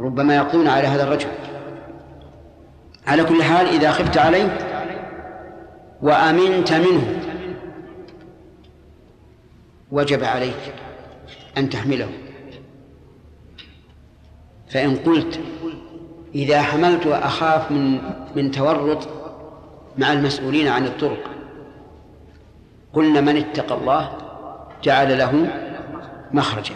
ربما 0.00 0.36
يقضون 0.36 0.68
على 0.68 0.86
هذا 0.86 1.02
الرجل. 1.02 1.28
على 3.06 3.24
كل 3.24 3.42
حال 3.42 3.66
إذا 3.66 3.90
خفت 3.90 4.18
عليه 4.18 4.58
وأمنت 6.02 6.72
منه 6.72 7.20
وجب 9.92 10.24
عليك 10.24 10.74
أن 11.58 11.70
تحمله. 11.70 12.08
فإن 14.74 14.96
قلت 14.96 15.40
إذا 16.34 16.62
حملت 16.62 17.06
وأخاف 17.06 17.70
من 17.70 18.00
من 18.36 18.50
تورط 18.50 19.08
مع 19.98 20.12
المسؤولين 20.12 20.68
عن 20.68 20.84
الطرق 20.84 21.30
قلنا 22.92 23.20
من 23.20 23.36
اتقى 23.36 23.74
الله 23.74 24.18
جعل 24.82 25.18
له 25.18 25.50
مخرجا. 26.32 26.74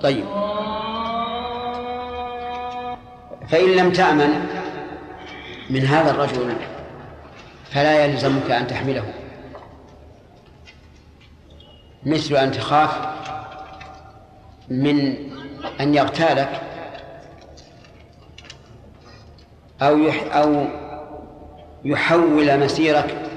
طيب. 0.00 0.24
فإن 3.48 3.76
لم 3.76 3.92
تأمن 3.92 4.46
من 5.70 5.86
هذا 5.86 6.10
الرجل 6.10 6.56
فلا 7.70 8.04
يلزمك 8.04 8.50
أن 8.50 8.66
تحمله. 8.66 9.04
مثل 12.06 12.36
أن 12.36 12.52
تخاف 12.52 13.21
من 14.68 15.16
أن 15.80 15.94
يغتالك 15.94 16.60
أو 19.82 19.98
يح 19.98 20.36
أو 20.36 20.66
يحول 21.84 22.60
مسيرك 22.60 23.30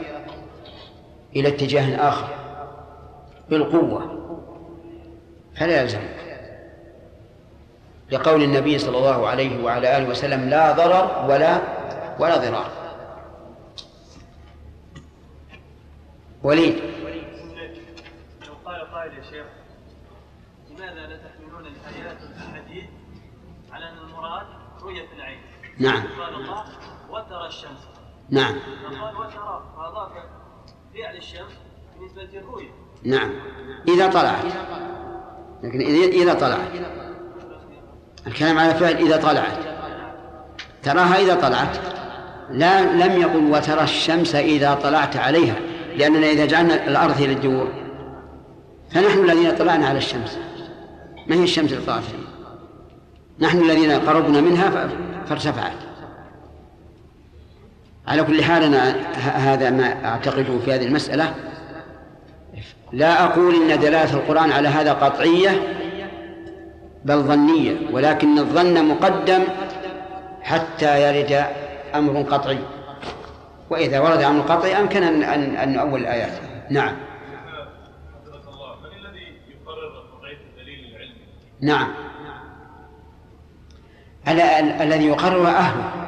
إلى 1.35 1.47
اتجاه 1.47 2.09
آخر 2.09 2.27
بالقوة 3.49 4.15
فلا 5.55 5.81
يلزمك. 5.81 6.15
لقول 8.11 8.43
النبي 8.43 8.79
صلى 8.79 8.97
الله 8.97 9.27
عليه 9.27 9.63
وعلى 9.63 9.97
آله 9.97 10.09
وسلم 10.09 10.49
لا 10.49 10.71
ضرر 10.71 11.25
ولا 11.29 11.61
ولا 12.19 12.37
ضرار. 12.37 12.69
وليد. 16.43 16.75
لو 18.47 18.53
قال 18.65 18.91
قائل 18.91 19.13
يا 19.13 19.23
شيخ 19.23 19.45
لماذا 20.75 21.07
لا 21.07 21.17
تحملون 21.17 21.65
الآيات 21.65 22.17
والأحاديث 22.21 22.85
على 23.71 23.89
أن 23.89 23.97
المراد 23.97 24.45
رؤية 24.81 25.05
العين؟ 25.15 25.39
نعم. 25.79 26.03
قال 26.19 26.35
الله 26.35 26.65
وترى 27.09 27.47
الشمس. 27.47 27.79
نعم. 28.29 28.55
فقال 28.83 29.15
وترى. 29.15 29.63
فأضاف 29.77 30.11
فعل 30.93 31.15
الشمس 31.17 31.51
بالنسبة 31.95 32.23
للرؤية. 32.23 32.71
نعم. 33.03 33.31
إذا 33.87 34.07
طلعت. 34.07 34.45
لكن 35.63 35.81
إذا 36.21 36.33
طلعت. 36.33 36.71
الكلام 38.27 38.59
على 38.59 38.73
فعل 38.73 38.95
إذا 38.95 39.17
طلعت. 39.17 39.57
تراها 40.83 41.15
إذا 41.17 41.35
طلعت. 41.35 41.77
لا 42.49 42.81
لم 42.81 43.21
يقل 43.21 43.51
وترى 43.51 43.83
الشمس 43.83 44.35
إذا 44.35 44.73
طلعت 44.73 45.17
عليها. 45.17 45.55
لأننا 45.95 46.27
إذا 46.27 46.45
جعلنا 46.45 46.87
الأرض 46.87 47.17
هي 47.17 47.27
للدور 47.27 47.71
فنحن 48.91 49.19
الذين 49.19 49.55
طلعنا 49.55 49.87
على 49.87 49.97
الشمس. 49.97 50.39
ما 51.27 51.35
هي 51.35 51.43
الشمس 51.43 51.73
طلعت 51.73 52.03
نحن 53.39 53.61
الذين 53.61 53.91
قربنا 53.91 54.41
منها 54.41 54.89
فارتفعت. 55.25 55.77
على 58.07 58.23
كل 58.23 58.43
حال 58.43 58.63
أنا 58.63 58.89
هذا 59.53 59.69
ما 59.69 60.05
أعتقده 60.05 60.59
في 60.59 60.73
هذه 60.73 60.85
المسألة. 60.85 61.35
لا 62.93 63.23
أقول 63.23 63.55
إن 63.55 63.79
دلالة 63.79 64.13
القرآن 64.13 64.51
على 64.51 64.67
هذا 64.67 64.93
قطعية 64.93 65.77
بل 67.05 67.17
ظنية 67.17 67.75
ولكن 67.91 68.39
الظن 68.39 68.85
مقدم 68.85 69.43
حتى 70.41 71.01
يرد 71.01 71.45
أمر 71.95 72.21
قطعي. 72.21 72.59
وإذا 73.69 73.99
ورد 73.99 74.21
أمر 74.21 74.41
قطعي 74.41 74.79
أمكن 74.79 75.03
أن, 75.03 75.23
أن 75.55 75.73
نؤول 75.73 76.01
الآيات. 76.01 76.31
نعم 76.69 76.95
الله 78.47 78.75
من 78.81 79.05
الذي 79.05 79.25
يقرر 79.49 79.91
قطعية 80.13 80.37
الدليل 80.49 80.79
العلمي؟ 80.91 81.25
نعم. 81.61 81.93
الذي 84.81 85.05
يقرر 85.05 85.47
أهله. 85.47 86.05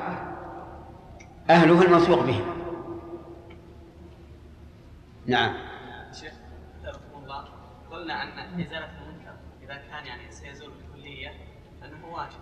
أهله 1.49 1.81
الموثوق 1.81 2.23
بهم 2.23 2.57
نعم. 5.25 5.53
شيخ 6.13 6.33
الله 7.17 7.45
قلنا 7.91 8.23
أن 8.23 8.61
إزالة 8.61 8.89
المنكر 9.01 9.33
إذا 9.63 9.75
كان 9.75 10.05
يعني 10.05 10.31
سيزول 10.31 10.71
بالكلية 10.71 11.33
أنه 11.83 12.07
واجب. 12.13 12.39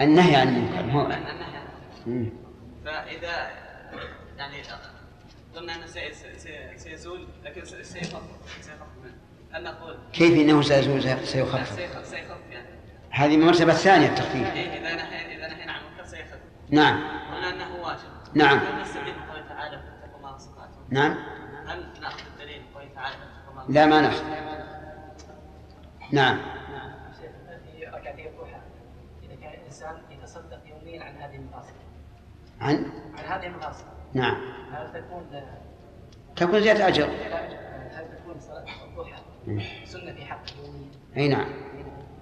النهي 0.00 0.36
عن 0.36 0.48
المنكر 0.48 0.92
هو. 0.92 1.06
النهي. 2.06 2.32
فإذا 2.84 3.50
يعني 4.36 4.62
قلنا 5.56 5.74
أنه 5.74 5.86
سيزول 6.76 7.26
لكن 7.44 7.64
سيخف 7.64 8.22
سيخف 8.60 8.86
منه 9.04 9.27
كيف 10.12 10.32
إنه 10.32 10.62
سيزول 10.62 11.02
سيخفف؟ 11.02 11.70
سيخف 11.76 12.06
سيخف 12.06 12.38
يعني 12.50 12.66
هذه 13.10 13.34
المرتبة 13.34 13.72
الثانية 13.72 14.08
التخفيف 14.08 14.52
إيه، 14.52 14.78
إذا 14.78 15.48
نهينا 15.48 15.72
عن 15.72 15.80
المنكر 15.80 16.04
سيخف 16.04 16.38
نعم. 16.70 17.02
قلنا 17.34 17.48
أنه 17.48 17.82
واجب. 17.82 18.00
نعم. 18.34 18.58
هل 18.58 18.82
نستفيد 18.82 19.14
من 19.14 19.22
قوله 19.30 19.48
تعالى 19.48 19.78
فاتقوا 19.78 20.16
الله 20.18 20.30
ما 20.30 20.36
استطعتم 20.36 20.80
نعم. 20.90 21.16
هل 21.66 21.86
نأخذ 22.00 22.22
الدليل 22.32 22.62
قوله 22.74 22.88
تعالى 22.94 23.16
لا 23.68 23.86
ما 23.86 24.00
نأخذ. 24.00 24.24
نعم. 26.12 26.38
شيخ 27.20 27.30
في 27.64 27.84
ركعتي 27.84 28.28
الضحى 28.28 28.60
إذا 29.22 29.34
كان 29.40 29.60
الإنسان 29.60 29.96
يتصدق 30.10 30.60
يوميا 30.66 31.04
عن 31.04 31.16
هذه 31.16 31.36
المفاصل 31.36 31.72
عن؟ 32.60 32.92
عن 33.18 33.24
هذه 33.24 33.46
المفاصل 33.46 33.84
نعم. 34.14 34.36
هل 34.72 34.92
تكون 34.92 35.42
تكون 36.36 36.60
زيادة 36.60 36.88
أجر. 36.88 37.10
هل 37.92 38.18
تكون 38.18 38.40
صلاة 38.40 38.64
الضحى 38.84 39.27
في 40.44 40.54
يوميا؟ 40.64 40.88
أي 41.16 41.28
نعم. 41.28 41.46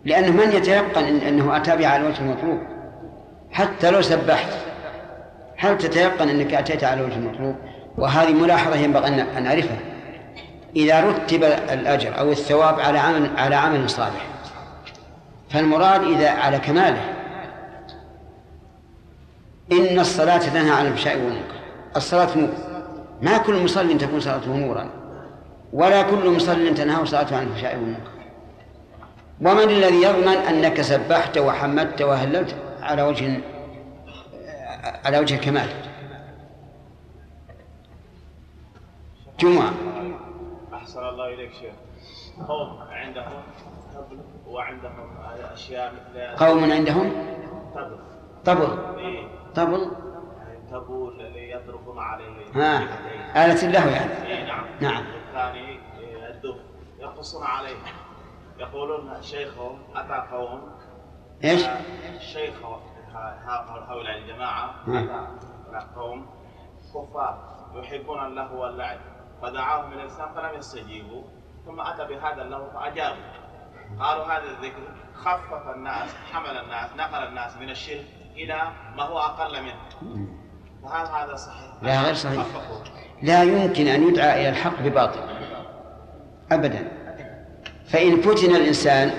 لأنه 0.04 0.32
من 0.32 0.52
يتيقن 0.52 1.04
إن 1.04 1.16
أنه 1.16 1.56
أتى 1.56 1.76
بها 1.76 1.88
على 1.88 2.02
الوجه 2.02 2.20
المطلوب؟ 2.20 2.58
حتى 3.50 3.90
لو 3.90 4.02
سبحت. 4.02 4.52
هل 5.56 5.78
تتيقن 5.78 6.28
أنك 6.28 6.54
أتيت 6.54 6.84
على 6.84 7.00
الوجه 7.00 7.14
المطلوب؟ 7.14 7.56
وهذه 7.98 8.32
ملاحظة 8.32 8.76
ينبغي 8.76 9.08
أن 9.08 9.44
نعرفها. 9.44 9.78
إذا 10.76 11.00
رتب 11.00 11.44
الأجر 11.44 12.18
أو 12.18 12.30
الثواب 12.30 12.80
على 12.80 12.98
عمل 12.98 13.30
على 13.36 13.54
عمل 13.54 13.90
صالح 13.90 14.26
فالمراد 15.50 16.02
إذا 16.02 16.30
على 16.30 16.58
كماله. 16.58 17.14
إن 19.72 19.98
الصلاة 19.98 20.38
تنهى 20.38 20.70
عن 20.70 20.86
الفحشاء 20.86 21.16
والمنكر. 21.16 21.56
الصلاة 21.96 22.38
نور 22.38 22.48
ما 23.22 23.38
كل 23.38 23.64
مصل 23.64 23.98
تكون 23.98 24.20
صلاته 24.20 24.56
نورا. 24.56 25.05
ولا 25.72 26.02
كل 26.02 26.30
مصل 26.30 26.74
تنهى 26.74 27.06
صلاته 27.06 27.36
عن 27.36 27.46
الفحشاء 27.46 27.74
والمنكر. 27.74 28.10
ومن 29.40 29.70
الذي 29.70 30.02
يضمن 30.02 30.28
أنك 30.28 30.80
سبحت 30.80 31.38
وحمدت 31.38 32.02
وهللت 32.02 32.56
على 32.82 33.02
وجه 33.02 33.40
على 35.04 35.18
وجه 35.18 35.34
الكمال؟ 35.34 35.68
جمعة. 39.40 39.72
أحسن 40.74 41.00
الله 41.00 41.34
إليك 41.34 41.52
شيخ. 41.52 41.74
قوم 42.48 42.78
عندهم 42.90 43.42
تبل 43.94 44.18
وعندهم 44.46 45.16
أشياء 45.52 45.92
مثل 45.92 46.46
قوم 46.46 46.72
عندهم؟ 46.72 47.12
تبل 47.74 47.98
طبل. 48.44 48.98
إيه. 48.98 49.28
طبل؟ 49.54 49.90
يعني 50.70 51.26
اللي 51.26 51.50
يضربون 51.50 51.98
عليه. 51.98 52.24
ها. 52.54 52.82
آلة 53.44 53.66
اللهو 53.66 53.88
يعني. 53.88 54.26
إيه 54.26 54.46
نعم. 54.46 54.64
نعم. 54.80 55.04
والثاني 55.36 55.80
إيه، 55.98 56.30
الدف 56.30 56.56
يقصون 56.98 57.44
عليه. 57.44 57.76
يقولون 58.58 59.22
شيخهم 59.22 59.78
أتى 59.94 60.36
قوم 60.36 60.78
إيش؟ 61.44 61.64
آه، 61.64 62.16
الشيخ 62.16 62.54
هؤلاء 63.88 64.18
الجماعة. 64.18 64.74
أتى 65.68 65.86
قوم 65.96 66.26
كفار 66.94 67.56
يحبون 67.74 68.24
اللهو 68.26 68.62
واللعب. 68.62 68.98
فدعاهم 69.42 69.92
إلى 69.92 70.02
الإسلام 70.02 70.34
فلم 70.34 70.58
يستجيبوا. 70.58 71.22
ثم 71.66 71.80
أتى 71.80 72.04
بهذا 72.04 72.42
اللهو 72.42 72.70
فأجابوا. 72.70 73.22
قالوا 74.00 74.24
هذا 74.24 74.44
الذكر 74.44 74.82
خفف 75.14 75.68
الناس 75.76 76.14
حمل 76.32 76.56
الناس 76.56 76.96
نقل 76.96 77.28
الناس 77.28 77.56
من 77.56 77.70
الشرك 77.70 78.06
إلى 78.36 78.72
ما 78.96 79.02
هو 79.02 79.18
أقل 79.18 79.62
منه. 79.62 79.80
فهل 80.82 81.06
هذا 81.06 81.36
صحيح؟ 81.36 81.72
لا 81.82 82.02
غير 82.02 82.14
صحيح. 82.14 82.46
لا 83.22 83.42
يمكن 83.42 83.86
أن 83.86 84.08
يدعى 84.08 84.40
إلى 84.40 84.48
الحق 84.48 84.82
بباطل. 84.82 85.20
أبدا. 86.52 86.88
فإن 87.88 88.20
فتن 88.20 88.56
الإنسان 88.56 89.10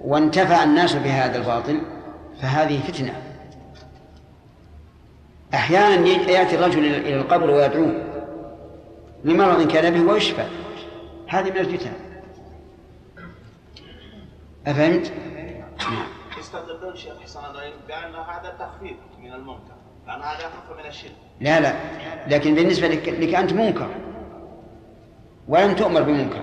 وانتفع 0.00 0.64
الناس 0.64 0.94
بهذا 0.94 1.38
الباطل 1.38 1.82
فهذه 2.42 2.80
فتنة. 2.80 3.22
أحيانا 5.54 6.08
يأتي 6.08 6.54
الرجل 6.54 6.84
إلى 6.84 7.16
القبر 7.16 7.50
ويدعوه 7.50 8.04
لمرض 9.24 9.68
كان 9.72 9.92
به 9.94 10.12
ويشفى. 10.12 10.44
هذه 11.28 11.50
من 11.50 11.58
الفتن. 11.58 11.92
أفهمت؟ 14.66 15.12
نعم. 15.80 16.06
يستدلون 16.38 16.96
شيخ 16.96 17.20
حسن 17.22 17.40
بأن 17.88 18.14
هذا 18.14 18.56
تخفيف 18.58 18.96
من 19.18 19.32
المنكر. 19.32 19.81
لأن 20.06 20.20
هذا 20.20 20.46
أخف 20.46 20.78
من 20.78 20.86
الشرك. 20.86 21.12
لا 21.40 21.60
لا. 21.60 21.74
لكن 22.26 22.54
بالنسبة 22.54 22.88
لك, 22.88 23.08
لك 23.08 23.34
أنت 23.34 23.52
منكر. 23.52 23.88
ولم 25.48 25.74
تؤمر 25.74 26.02
بمنكر. 26.02 26.42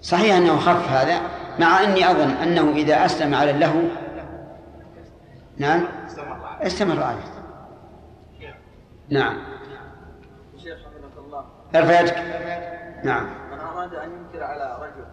صحيح 0.00 0.36
أنه 0.36 0.58
خف 0.58 0.88
هذا 0.88 1.20
مع 1.58 1.82
أني 1.84 2.10
أظن 2.10 2.30
أنه 2.30 2.72
إذا 2.72 3.04
أسلم 3.04 3.34
على 3.34 3.50
اللهو 3.50 3.82
نعم. 5.58 5.84
استمر 6.06 6.44
عليه. 6.44 6.66
استمر 6.66 7.02
عليه. 7.02 7.36
نعم. 9.08 9.38
شيخ 10.56 10.78
حفظك 10.78 11.18
الله. 11.18 11.44
ارفع 11.74 12.00
يدك 12.00 12.16
نعم. 13.04 13.24
من 13.50 13.60
أراد 13.60 13.94
أن 13.94 14.10
ينكر 14.12 14.44
على 14.44 14.78
رجل 14.80 15.06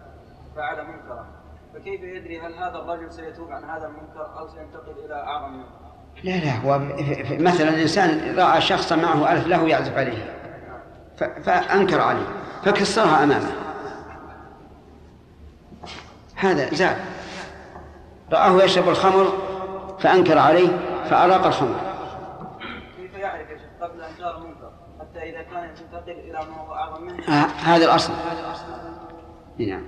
فعل 0.56 0.86
منكرا 0.86 1.26
فكيف 1.74 2.00
يدري 2.00 2.40
هل 2.40 2.54
هذا 2.54 2.78
الرجل 2.78 3.12
سيتوب 3.12 3.50
عن 3.50 3.64
هذا 3.64 3.86
المنكر 3.86 4.38
أو 4.38 4.48
سينتقل 4.48 5.04
إلى 5.04 5.14
أعظم 5.14 5.52
منه؟ 5.52 5.83
لا 6.22 6.30
لا 6.30 6.56
هو 6.56 6.78
مثلا 7.30 7.68
الإنسان 7.68 8.38
رأى 8.38 8.60
شخصا 8.60 8.96
معه 8.96 9.32
ألف 9.32 9.46
له 9.46 9.68
يعزف 9.68 9.96
عليه 9.96 10.34
فأنكر 11.16 12.00
عليه 12.00 12.26
فكسرها 12.64 13.24
أمامه. 13.24 13.52
هذا 16.34 16.74
زاد. 16.74 16.96
رآه 18.32 18.62
يشرب 18.62 18.88
الخمر 18.88 19.32
فأنكر 19.98 20.38
عليه 20.38 20.68
فأراق 21.10 21.46
الخمر. 21.46 21.80
كيف 22.96 23.14
يعرف 23.14 23.48
قبل 23.80 24.02
إنكار 24.02 24.36
المنكر 24.36 24.72
حتى 25.00 25.18
إذا 25.18 25.42
كان 25.42 25.68
ينتقل 25.68 26.12
إلى 26.12 26.32
ما 26.50 26.56
هو 26.56 26.74
أعظم 26.74 27.04
منه. 27.04 27.24
هذا 27.64 27.84
الأصل. 27.84 28.12
نعم 29.58 29.84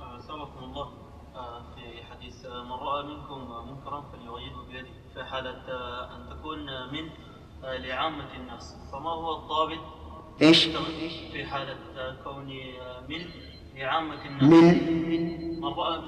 آه، 0.00 0.18
سامحكم 0.20 0.64
الله 0.64 0.92
آه، 1.36 1.62
في 1.74 2.04
حديث 2.12 2.46
آه، 2.46 2.64
من 2.64 2.72
رأى 2.72 3.02
منكم 3.04 3.68
منكرا 3.70 4.04
فليغيره 4.12 4.66
بيده 4.68 4.88
في 5.14 5.24
حالة 5.24 5.50
آه، 5.50 6.16
أن 6.16 6.38
تكون 6.38 6.58
من 6.92 7.08
آه، 7.61 7.61
لعامة 7.78 8.34
الناس 8.36 8.76
فما 8.92 9.10
هو 9.10 9.36
الضابط 9.36 9.80
إيش؟ 10.42 10.64
في 11.32 11.44
حالة 11.44 11.76
كون 12.24 12.46
من 13.08 13.20
لعامة 13.76 14.24
الناس؟ 14.26 14.42
من؟ 14.42 15.60
من 15.60 15.68
رأى 15.68 16.00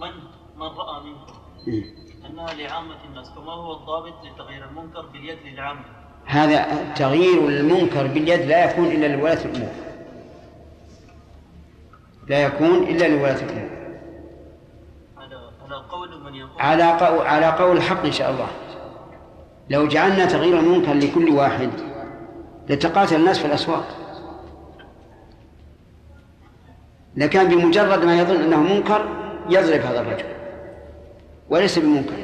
من 0.00 0.12
من 0.56 0.66
رأى 0.66 1.04
منكم؟ 1.04 1.34
أنها 2.26 2.54
لعامة 2.54 3.04
الناس 3.04 3.30
فما 3.30 3.52
هو 3.52 3.72
الضابط 3.72 4.14
لتغيير 4.24 4.64
المنكر 4.64 5.06
باليد 5.06 5.38
للعامة؟ 5.44 5.80
هذا 6.24 6.92
تغيير 6.92 7.48
المنكر 7.48 8.06
باليد 8.06 8.40
لا 8.40 8.70
يكون 8.70 8.86
إلا 8.86 9.16
لولاة 9.16 9.44
الأمور. 9.44 9.72
لا 12.28 12.42
يكون 12.42 12.76
إلا 12.82 13.08
لولاة 13.08 13.42
الأمور. 13.42 13.70
على 15.16 15.50
على 15.64 15.76
قول 15.90 16.20
من 16.20 16.34
يقول 16.34 16.62
على 16.62 16.84
قول 16.84 17.26
على 17.26 17.46
قول 17.46 17.76
الحق 17.76 18.04
إن 18.04 18.12
شاء 18.12 18.30
الله. 18.30 18.48
لو 19.70 19.88
جعلنا 19.88 20.26
تغيير 20.26 20.58
المنكر 20.58 20.94
لكل 20.94 21.30
واحد 21.30 21.70
لتقاتل 22.68 23.16
الناس 23.16 23.38
في 23.38 23.44
الأسواق. 23.44 23.84
لكان 27.16 27.48
بمجرد 27.48 28.04
ما 28.04 28.18
يظن 28.18 28.36
أنه 28.36 28.62
منكر 28.62 29.08
يضرب 29.48 29.80
هذا 29.80 30.00
الرجل 30.00 30.24
وليس 31.50 31.78
بمنكر. 31.78 32.14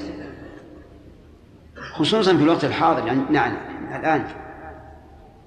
خصوصا 1.76 2.36
في 2.36 2.42
الوقت 2.42 2.64
الحاضر 2.64 3.06
يعني 3.06 3.20
نعم 3.30 3.56
الآن 4.00 4.24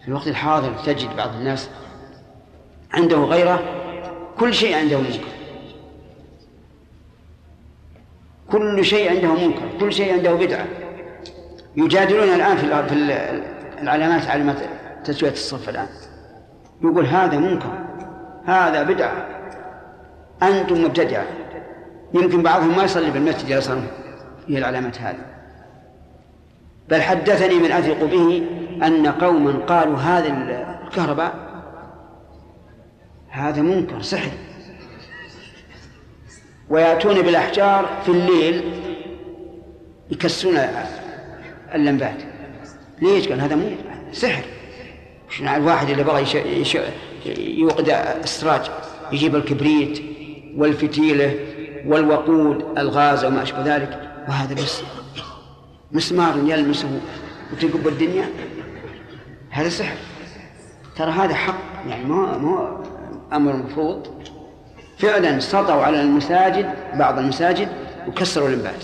في 0.02 0.08
الوقت 0.08 0.28
الحاضر 0.28 0.74
تجد 0.86 1.16
بعض 1.16 1.30
الناس 1.36 1.70
عنده 2.94 3.18
غيرة 3.18 3.64
كل 4.40 4.54
شيء 4.54 4.76
عنده 4.76 4.98
منكر. 4.98 5.28
كل 8.52 8.86
شيء 8.86 9.10
عنده 9.10 9.48
منكر 9.48 9.80
كل 9.80 9.94
شيء 9.94 10.14
عنده 10.14 10.34
بدعة. 10.34 10.68
يجادلون 11.78 12.24
الآن 12.24 12.58
في 12.58 12.64
العلامات 13.82 14.28
علامات 14.28 14.58
تسوية 15.04 15.32
الصف 15.32 15.70
الآن. 15.70 15.88
يقول 16.82 17.06
هذا 17.06 17.38
منكر 17.38 17.86
هذا 18.46 18.84
بدعة. 18.84 19.28
أنتم 20.44 20.84
مبتدعة. 20.84 21.26
يمكن 22.14 22.44
بعضهم 22.44 22.78
ما 22.78 22.84
يصلي 22.84 23.12
في 23.12 23.18
المسجد 23.18 23.50
يصل 23.50 23.82
هي 24.48 24.58
العلامات 24.58 25.02
هذه. 25.02 25.26
بل 26.90 27.02
حدثني 27.02 27.56
من 27.56 27.72
أثق 27.72 28.04
به 28.04 28.48
أن 28.84 29.08
قوما 29.08 29.52
قالوا 29.52 29.98
هذا 29.98 30.28
الكهرباء 30.88 31.48
هذا 33.30 33.62
منكر 33.62 34.02
سحر 34.02 34.32
ويأتون 36.70 37.22
بالأحجار 37.22 37.86
في 38.06 38.10
الليل 38.12 38.82
يكسرون 40.12 40.58
اللمبات 41.74 42.24
ليش؟ 43.02 43.28
قال 43.28 43.42
هذا 43.42 43.56
مو 43.56 43.70
سحر. 44.12 44.44
شنو 45.30 45.56
الواحد 45.56 45.90
اللي 45.90 46.04
بغى. 46.04 46.26
يوقد 47.38 47.90
السراج 48.24 48.62
يجيب 49.12 49.36
الكبريت 49.36 50.02
والفتيلة 50.56 51.40
والوقود 51.86 52.78
الغاز 52.78 53.26
وما 53.26 53.44
أشبه 53.44 53.76
ذلك. 53.76 54.12
وهذا 54.28 54.56
بس 54.56 54.82
مسمار 55.92 56.38
يلمسه 56.46 57.00
وتقب 57.54 57.88
الدنيا. 57.88 58.30
هذا 59.50 59.70
سحر. 59.70 59.98
ترى 60.96 61.12
هذا 61.12 61.36
حق 61.36 61.60
يعني 61.90 62.06
ما 62.06 62.38
ما 62.38 62.84
أمر 63.34 63.56
مفروض. 63.56 64.08
فعلا 65.00 65.40
سطوا 65.40 65.84
على 65.84 66.02
المساجد 66.02 66.74
بعض 66.94 67.20
المساجد 67.20 67.68
وكسروا 68.08 68.48
الإنبات. 68.48 68.84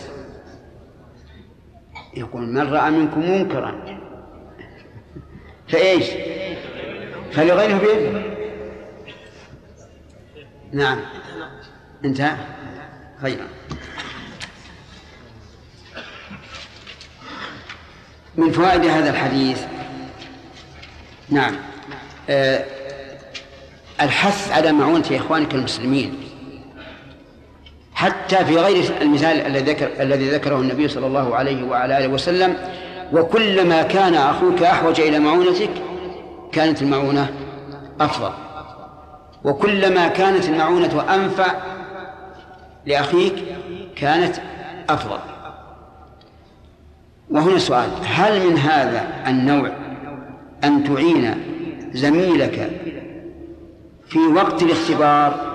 يقول 2.15 2.41
من 2.41 2.73
رأى 2.73 2.91
منكم 2.91 3.31
منكرا؟ 3.31 3.99
فإيش؟ 5.67 6.05
فلغيره 7.31 7.77
بيده 7.77 8.23
نعم. 10.71 10.99
انتهى. 12.05 12.37
خيرا 13.21 13.47
من 18.35 18.51
فوائد 18.51 18.85
هذا 18.85 19.09
الحديث؟ 19.09 19.61
نعم. 21.29 21.55
آه 22.29 22.65
الحث 24.01 24.51
على 24.51 24.71
معونة 24.71 25.05
إخوانك 25.11 25.53
المسلمين. 25.55 26.22
حتى 28.03 28.45
في 28.45 28.57
غير 28.57 28.83
المثال 29.01 29.47
الذي 29.47 29.71
ذكر 29.71 29.89
الذي 29.99 30.29
ذكره 30.29 30.55
النبي 30.55 30.87
صلى 30.87 31.07
الله 31.07 31.35
عليه 31.35 31.63
وعلى 31.63 31.97
آله 31.97 32.07
وسلم 32.07 32.55
وكلما 33.13 33.81
كان 33.81 34.15
أخوك 34.15 34.63
أحوج 34.63 35.01
إلى 35.01 35.19
معونتك 35.19 35.69
كانت 36.51 36.81
المعونة 36.81 37.29
أفضل. 38.01 38.31
وكلما 39.43 40.07
كانت 40.07 40.49
المعونة 40.49 41.15
أنفع 41.15 41.53
لأخيك 42.85 43.33
كانت 43.95 44.35
أفضل. 44.89 45.19
وهنا 47.31 47.57
سؤال 47.57 47.89
هل 48.05 48.49
من 48.49 48.57
هذا 48.57 49.07
النوع 49.27 49.71
أن 50.63 50.83
تعين 50.83 51.35
زميلك 51.93 52.69
في 54.07 54.19
وقت 54.19 54.63
الاختبار 54.63 55.52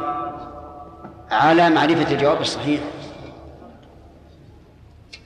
على 1.31 1.71
معرفة 1.71 2.13
الجواب 2.15 2.41
الصحيح. 2.41 2.81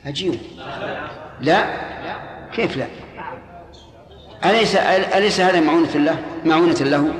عجيب 0.06 0.34
لا. 1.40 1.92
كيف 2.52 2.76
لا؟ 2.76 2.86
أليس 4.44 4.76
أليس 4.76 5.40
هذا 5.40 5.60
معونة 5.60 5.96
له 5.96 6.18
معونة 6.44 6.74
له؟ 6.74 7.14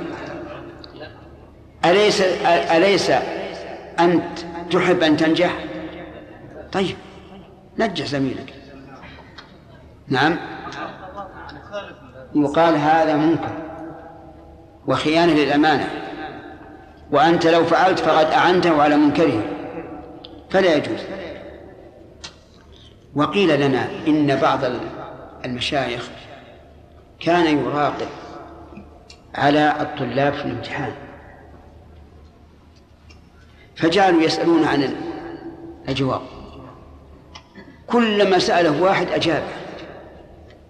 أليس 1.85 2.21
أليس 2.45 3.11
أنت 3.99 4.39
تحب 4.71 5.03
أن 5.03 5.17
تنجح؟ 5.17 5.53
طيب. 6.71 6.95
نجح 7.77 8.05
زميلك. 8.05 8.53
نعم. 10.07 10.37
يقال 12.35 12.75
هذا 12.75 13.15
منكر. 13.15 13.51
وخيانة 14.87 15.33
للأمانة. 15.33 16.02
وأنت 17.11 17.47
لو 17.47 17.65
فعلت 17.65 17.99
فقد 17.99 18.25
أعنته 18.25 18.81
على 18.81 18.97
منكره. 18.97 19.43
فلا 20.49 20.75
يجوز. 20.75 20.99
وقيل 23.15 23.61
لنا 23.61 23.89
إن 24.07 24.35
بعض 24.35 24.59
المشايخ 25.45 26.09
كان 27.19 27.57
يراقب 27.57 28.07
على 29.35 29.81
الطلاب 29.81 30.33
في 30.33 30.45
الامتحان. 30.45 30.93
فجعلوا 33.75 34.21
يسألون 34.21 34.63
عن 34.63 34.95
الجواب. 35.89 36.21
كلما 37.87 38.39
سأله 38.39 38.81
واحد 38.81 39.07
أجابه 39.07 39.53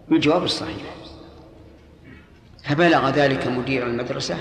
بالجواب 0.10 0.44
الصحيح. 0.44 0.84
فبلغ 2.64 3.10
ذلك 3.10 3.48
مدير 3.48 3.88
المدرسة 3.88 4.38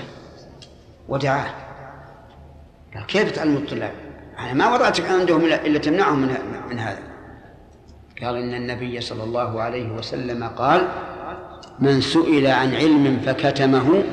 ودعاه. 1.09 1.72
كيف 3.01 3.31
تعلم 3.31 3.55
الطلاب؟ 3.55 3.91
أنا 4.39 4.53
ما 4.53 4.73
وضعتك 4.73 5.05
عندهم 5.09 5.45
إلا 5.45 5.79
تمنعهم 5.79 6.19
من, 6.19 6.35
من 6.69 6.79
هذا. 6.79 6.99
قال 8.23 8.35
إن 8.35 8.53
النبي 8.53 9.01
صلى 9.01 9.23
الله 9.23 9.61
عليه 9.61 9.91
وسلم 9.91 10.43
قال 10.43 10.87
من 11.79 12.01
سئل 12.01 12.47
عن 12.47 12.75
علم 12.75 13.21
فكتمه 13.25 14.03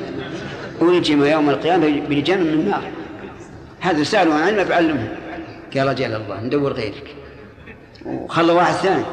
ألجم 0.81 1.25
يوم 1.25 1.49
القيامة 1.49 2.01
بلجام 2.09 2.39
من 2.39 2.69
نار. 2.69 2.91
هذا 3.79 4.03
سألوا 4.03 4.33
عن 4.33 4.41
علم 4.41 4.65
فعلمه. 4.65 5.17
قال 5.77 5.87
رجال 5.87 6.13
الله 6.15 6.41
ندور 6.41 6.73
غيرك. 6.73 7.15
وخلى 8.05 8.53
واحد 8.53 8.73
ثاني. 8.73 9.03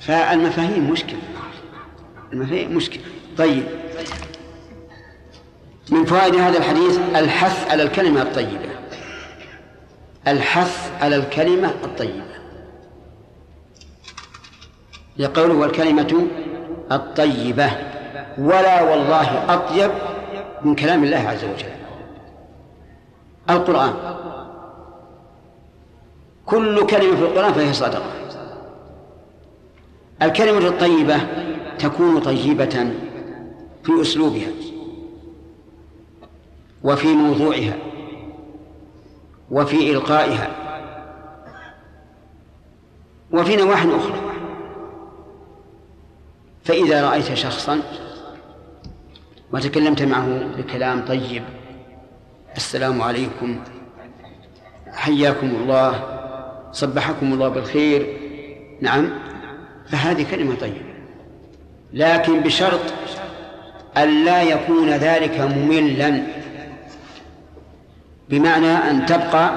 فالمفاهيم 0.00 0.90
مشكلة. 0.90 1.18
المفاهيم 2.32 2.76
مشكلة. 2.76 3.02
طيب. 3.38 3.62
من 5.90 6.04
فوائد 6.04 6.34
هذا 6.34 6.58
الحديث 6.58 6.98
الحث 7.16 7.70
على 7.70 7.82
الكلمة 7.82 8.22
الطيبة. 8.22 8.68
الحث 10.28 10.90
على 11.00 11.16
الكلمة 11.16 11.68
الطيبة. 11.84 12.36
لقوله 15.18 15.54
والكلمة 15.54 16.26
الطيبة. 16.92 17.70
ولا 18.38 18.82
والله 18.82 19.54
أطيب 19.54 19.90
من 20.62 20.74
كلام 20.74 21.04
الله 21.04 21.28
عز 21.28 21.44
وجل. 21.44 21.66
القرآن. 23.50 23.94
كل 26.46 26.86
كلمة 26.86 27.16
في 27.16 27.22
القرآن 27.22 27.52
فهي 27.52 27.72
صدقة 27.72 28.12
الكلمة 30.22 30.68
الطيبة 30.68 31.16
تكون 31.78 32.20
طيبة 32.20 32.90
في 33.84 34.02
أسلوبها. 34.02 34.65
وفي 36.86 37.08
موضوعها 37.08 37.76
وفي 39.50 39.90
إلقائها 39.90 40.50
وفي 43.32 43.56
نواح 43.56 43.82
أخرى. 43.82 44.20
فإذا 46.64 47.08
رأيت 47.08 47.34
شخصا 47.34 47.80
وتكلمت 49.52 50.02
معه 50.02 50.40
بكلام 50.58 51.04
طيب 51.04 51.42
السلام 52.56 53.02
عليكم 53.02 53.60
حياكم 54.92 55.46
الله 55.46 56.18
صبحكم 56.72 57.32
الله 57.32 57.48
بالخير 57.48 58.20
نعم 58.80 59.10
فهذه 59.86 60.26
كلمة 60.30 60.54
طيبة. 60.54 60.94
لكن 61.92 62.40
بشرط 62.40 62.80
أن 63.96 64.24
لا 64.24 64.42
يكون 64.42 64.90
ذلك 64.90 65.40
مملا. 65.40 66.35
بمعنى 68.30 68.72
أن 68.72 69.06
تبقى 69.06 69.50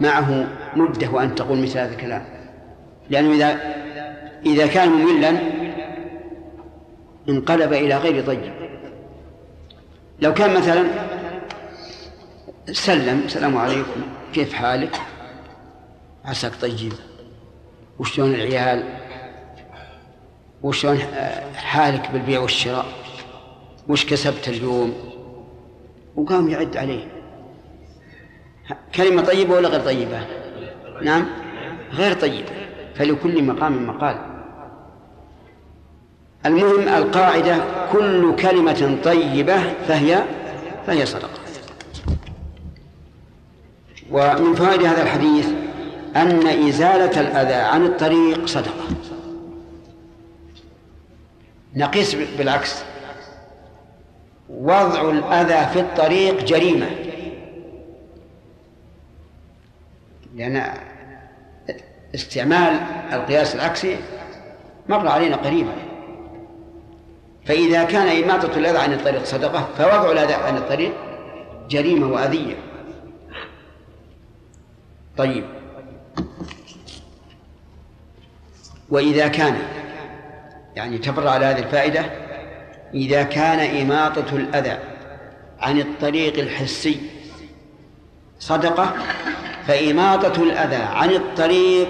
معه 0.00 0.46
مدة 0.76 1.10
وأن 1.10 1.34
تقول 1.34 1.58
مثل 1.58 1.78
هذا 1.78 1.92
الكلام. 1.92 2.24
لأنه 3.10 3.34
إذا 3.34 3.60
إذا 4.46 4.66
كان 4.66 4.88
مملا 4.88 5.38
انقلب 7.28 7.72
إلى 7.72 7.96
غير 7.96 8.26
طيب 8.26 8.52
لو 10.20 10.34
كان 10.34 10.54
مثلا 10.54 10.84
سلم 12.72 13.22
السلام 13.24 13.56
عليكم 13.56 14.02
كيف 14.32 14.54
حالك؟ 14.54 15.00
عساك 16.24 16.52
طيب. 16.60 16.92
وشلون 17.98 18.34
العيال؟ 18.34 18.84
وشلون 20.62 20.98
حالك 21.56 22.10
بالبيع 22.10 22.40
والشراء؟ 22.40 22.86
وش 23.88 24.06
كسبت 24.06 24.48
اليوم؟ 24.48 24.94
وقام 26.16 26.48
يعد 26.48 26.76
عليه. 26.76 27.21
كلمة 28.94 29.22
طيبة 29.22 29.54
ولا 29.54 29.68
غير 29.68 29.80
طيبة؟ 29.80 30.26
نعم. 31.02 31.26
غير 31.92 32.12
طيبة. 32.12 32.52
فلكل 32.94 33.44
مقام 33.44 33.86
مقال. 33.86 34.16
المهم 36.46 36.88
القاعدة 36.88 37.56
كل 37.92 38.36
كلمة 38.36 38.98
طيبة 39.04 39.58
فهي 39.88 40.22
فهي 40.86 41.06
صدقة. 41.06 41.42
ومن 44.10 44.54
فوائد 44.54 44.82
هذا 44.82 45.02
الحديث 45.02 45.48
أن 46.16 46.46
إزالة 46.46 47.20
الأذى 47.20 47.54
عن 47.54 47.86
الطريق 47.86 48.46
صدقة. 48.46 48.84
نقيس 51.76 52.14
بالعكس. 52.38 52.82
وضع 54.48 55.10
الأذى 55.10 55.72
في 55.72 55.80
الطريق 55.80 56.44
جريمة. 56.44 56.86
لأن 60.34 60.74
استعمال 62.14 62.80
القياس 63.12 63.54
العكسي 63.54 63.96
مر 64.88 65.08
علينا 65.08 65.36
قريبا. 65.36 65.72
فإذا 67.46 67.84
كان 67.84 68.24
إماطة 68.24 68.58
الأذى 68.58 68.78
عن 68.78 68.92
الطريق 68.92 69.24
صدقة 69.24 69.68
فوضع 69.78 70.12
الأذى 70.12 70.34
عن 70.34 70.56
الطريق 70.56 70.92
جريمة 71.68 72.06
وأذية. 72.06 72.56
طيب. 75.16 75.44
وإذا 78.90 79.28
كان 79.28 79.58
يعني 80.76 80.98
تفر 80.98 81.28
على 81.28 81.46
هذه 81.46 81.58
الفائدة 81.58 82.04
إذا 82.94 83.22
كان 83.22 83.80
إماطة 83.80 84.36
الأذى 84.36 84.78
عن 85.60 85.80
الطريق 85.80 86.38
الحسي 86.38 87.00
صدقة 88.38 88.94
فإماطة 89.66 90.42
الأذى 90.42 90.76
عن 90.76 91.10
الطريق 91.10 91.88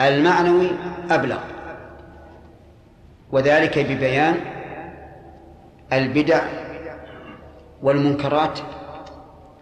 المعنوي 0.00 0.70
أبلغ. 1.10 1.38
وذلك 3.32 3.78
ببيان 3.78 4.34
البدع 5.92 6.42
والمنكرات 7.82 8.58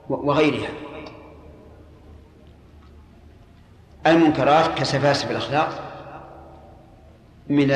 وغيرها. 0.08 0.68
المنكرات 4.06 4.78
كسفاسف 4.78 5.30
الأخلاق 5.30 5.68
من 7.48 7.70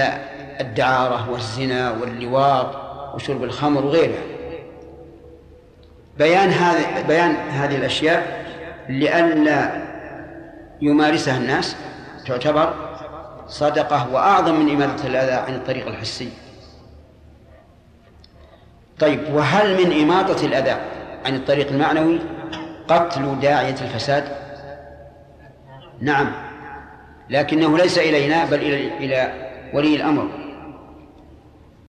الدعارة 0.60 1.30
والزنا 1.30 1.90
واللواط 1.90 2.76
وشرب 3.14 3.44
الخمر 3.44 3.86
وغيرها. 3.86 4.22
بيان 6.18 6.48
هذه 6.48 7.06
بيان 7.06 7.30
هذه 7.30 7.76
الأشياء 7.76 8.43
لئلا 8.88 9.82
يمارسها 10.82 11.36
الناس 11.36 11.76
تعتبر 12.26 12.74
صدقة 13.46 14.12
وأعظم 14.12 14.54
من 14.54 14.70
إماتة 14.70 15.06
الأذى 15.06 15.32
عن 15.32 15.54
الطريق 15.54 15.86
الحسي. 15.86 16.28
طيب 18.98 19.34
وهل 19.34 19.84
من 19.84 20.00
إماطة 20.02 20.46
الأذى 20.46 20.76
عن 21.24 21.34
الطريق 21.34 21.68
المعنوي 21.68 22.20
قتل 22.88 23.40
داعية 23.40 23.76
الفساد؟ 23.80 24.24
نعم 26.00 26.32
لكنه 27.30 27.78
ليس 27.78 27.98
إلينا 27.98 28.44
بل 28.44 28.54
إلى 28.54 28.98
إلى 28.98 29.32
ولي 29.74 29.96
الأمر. 29.96 30.43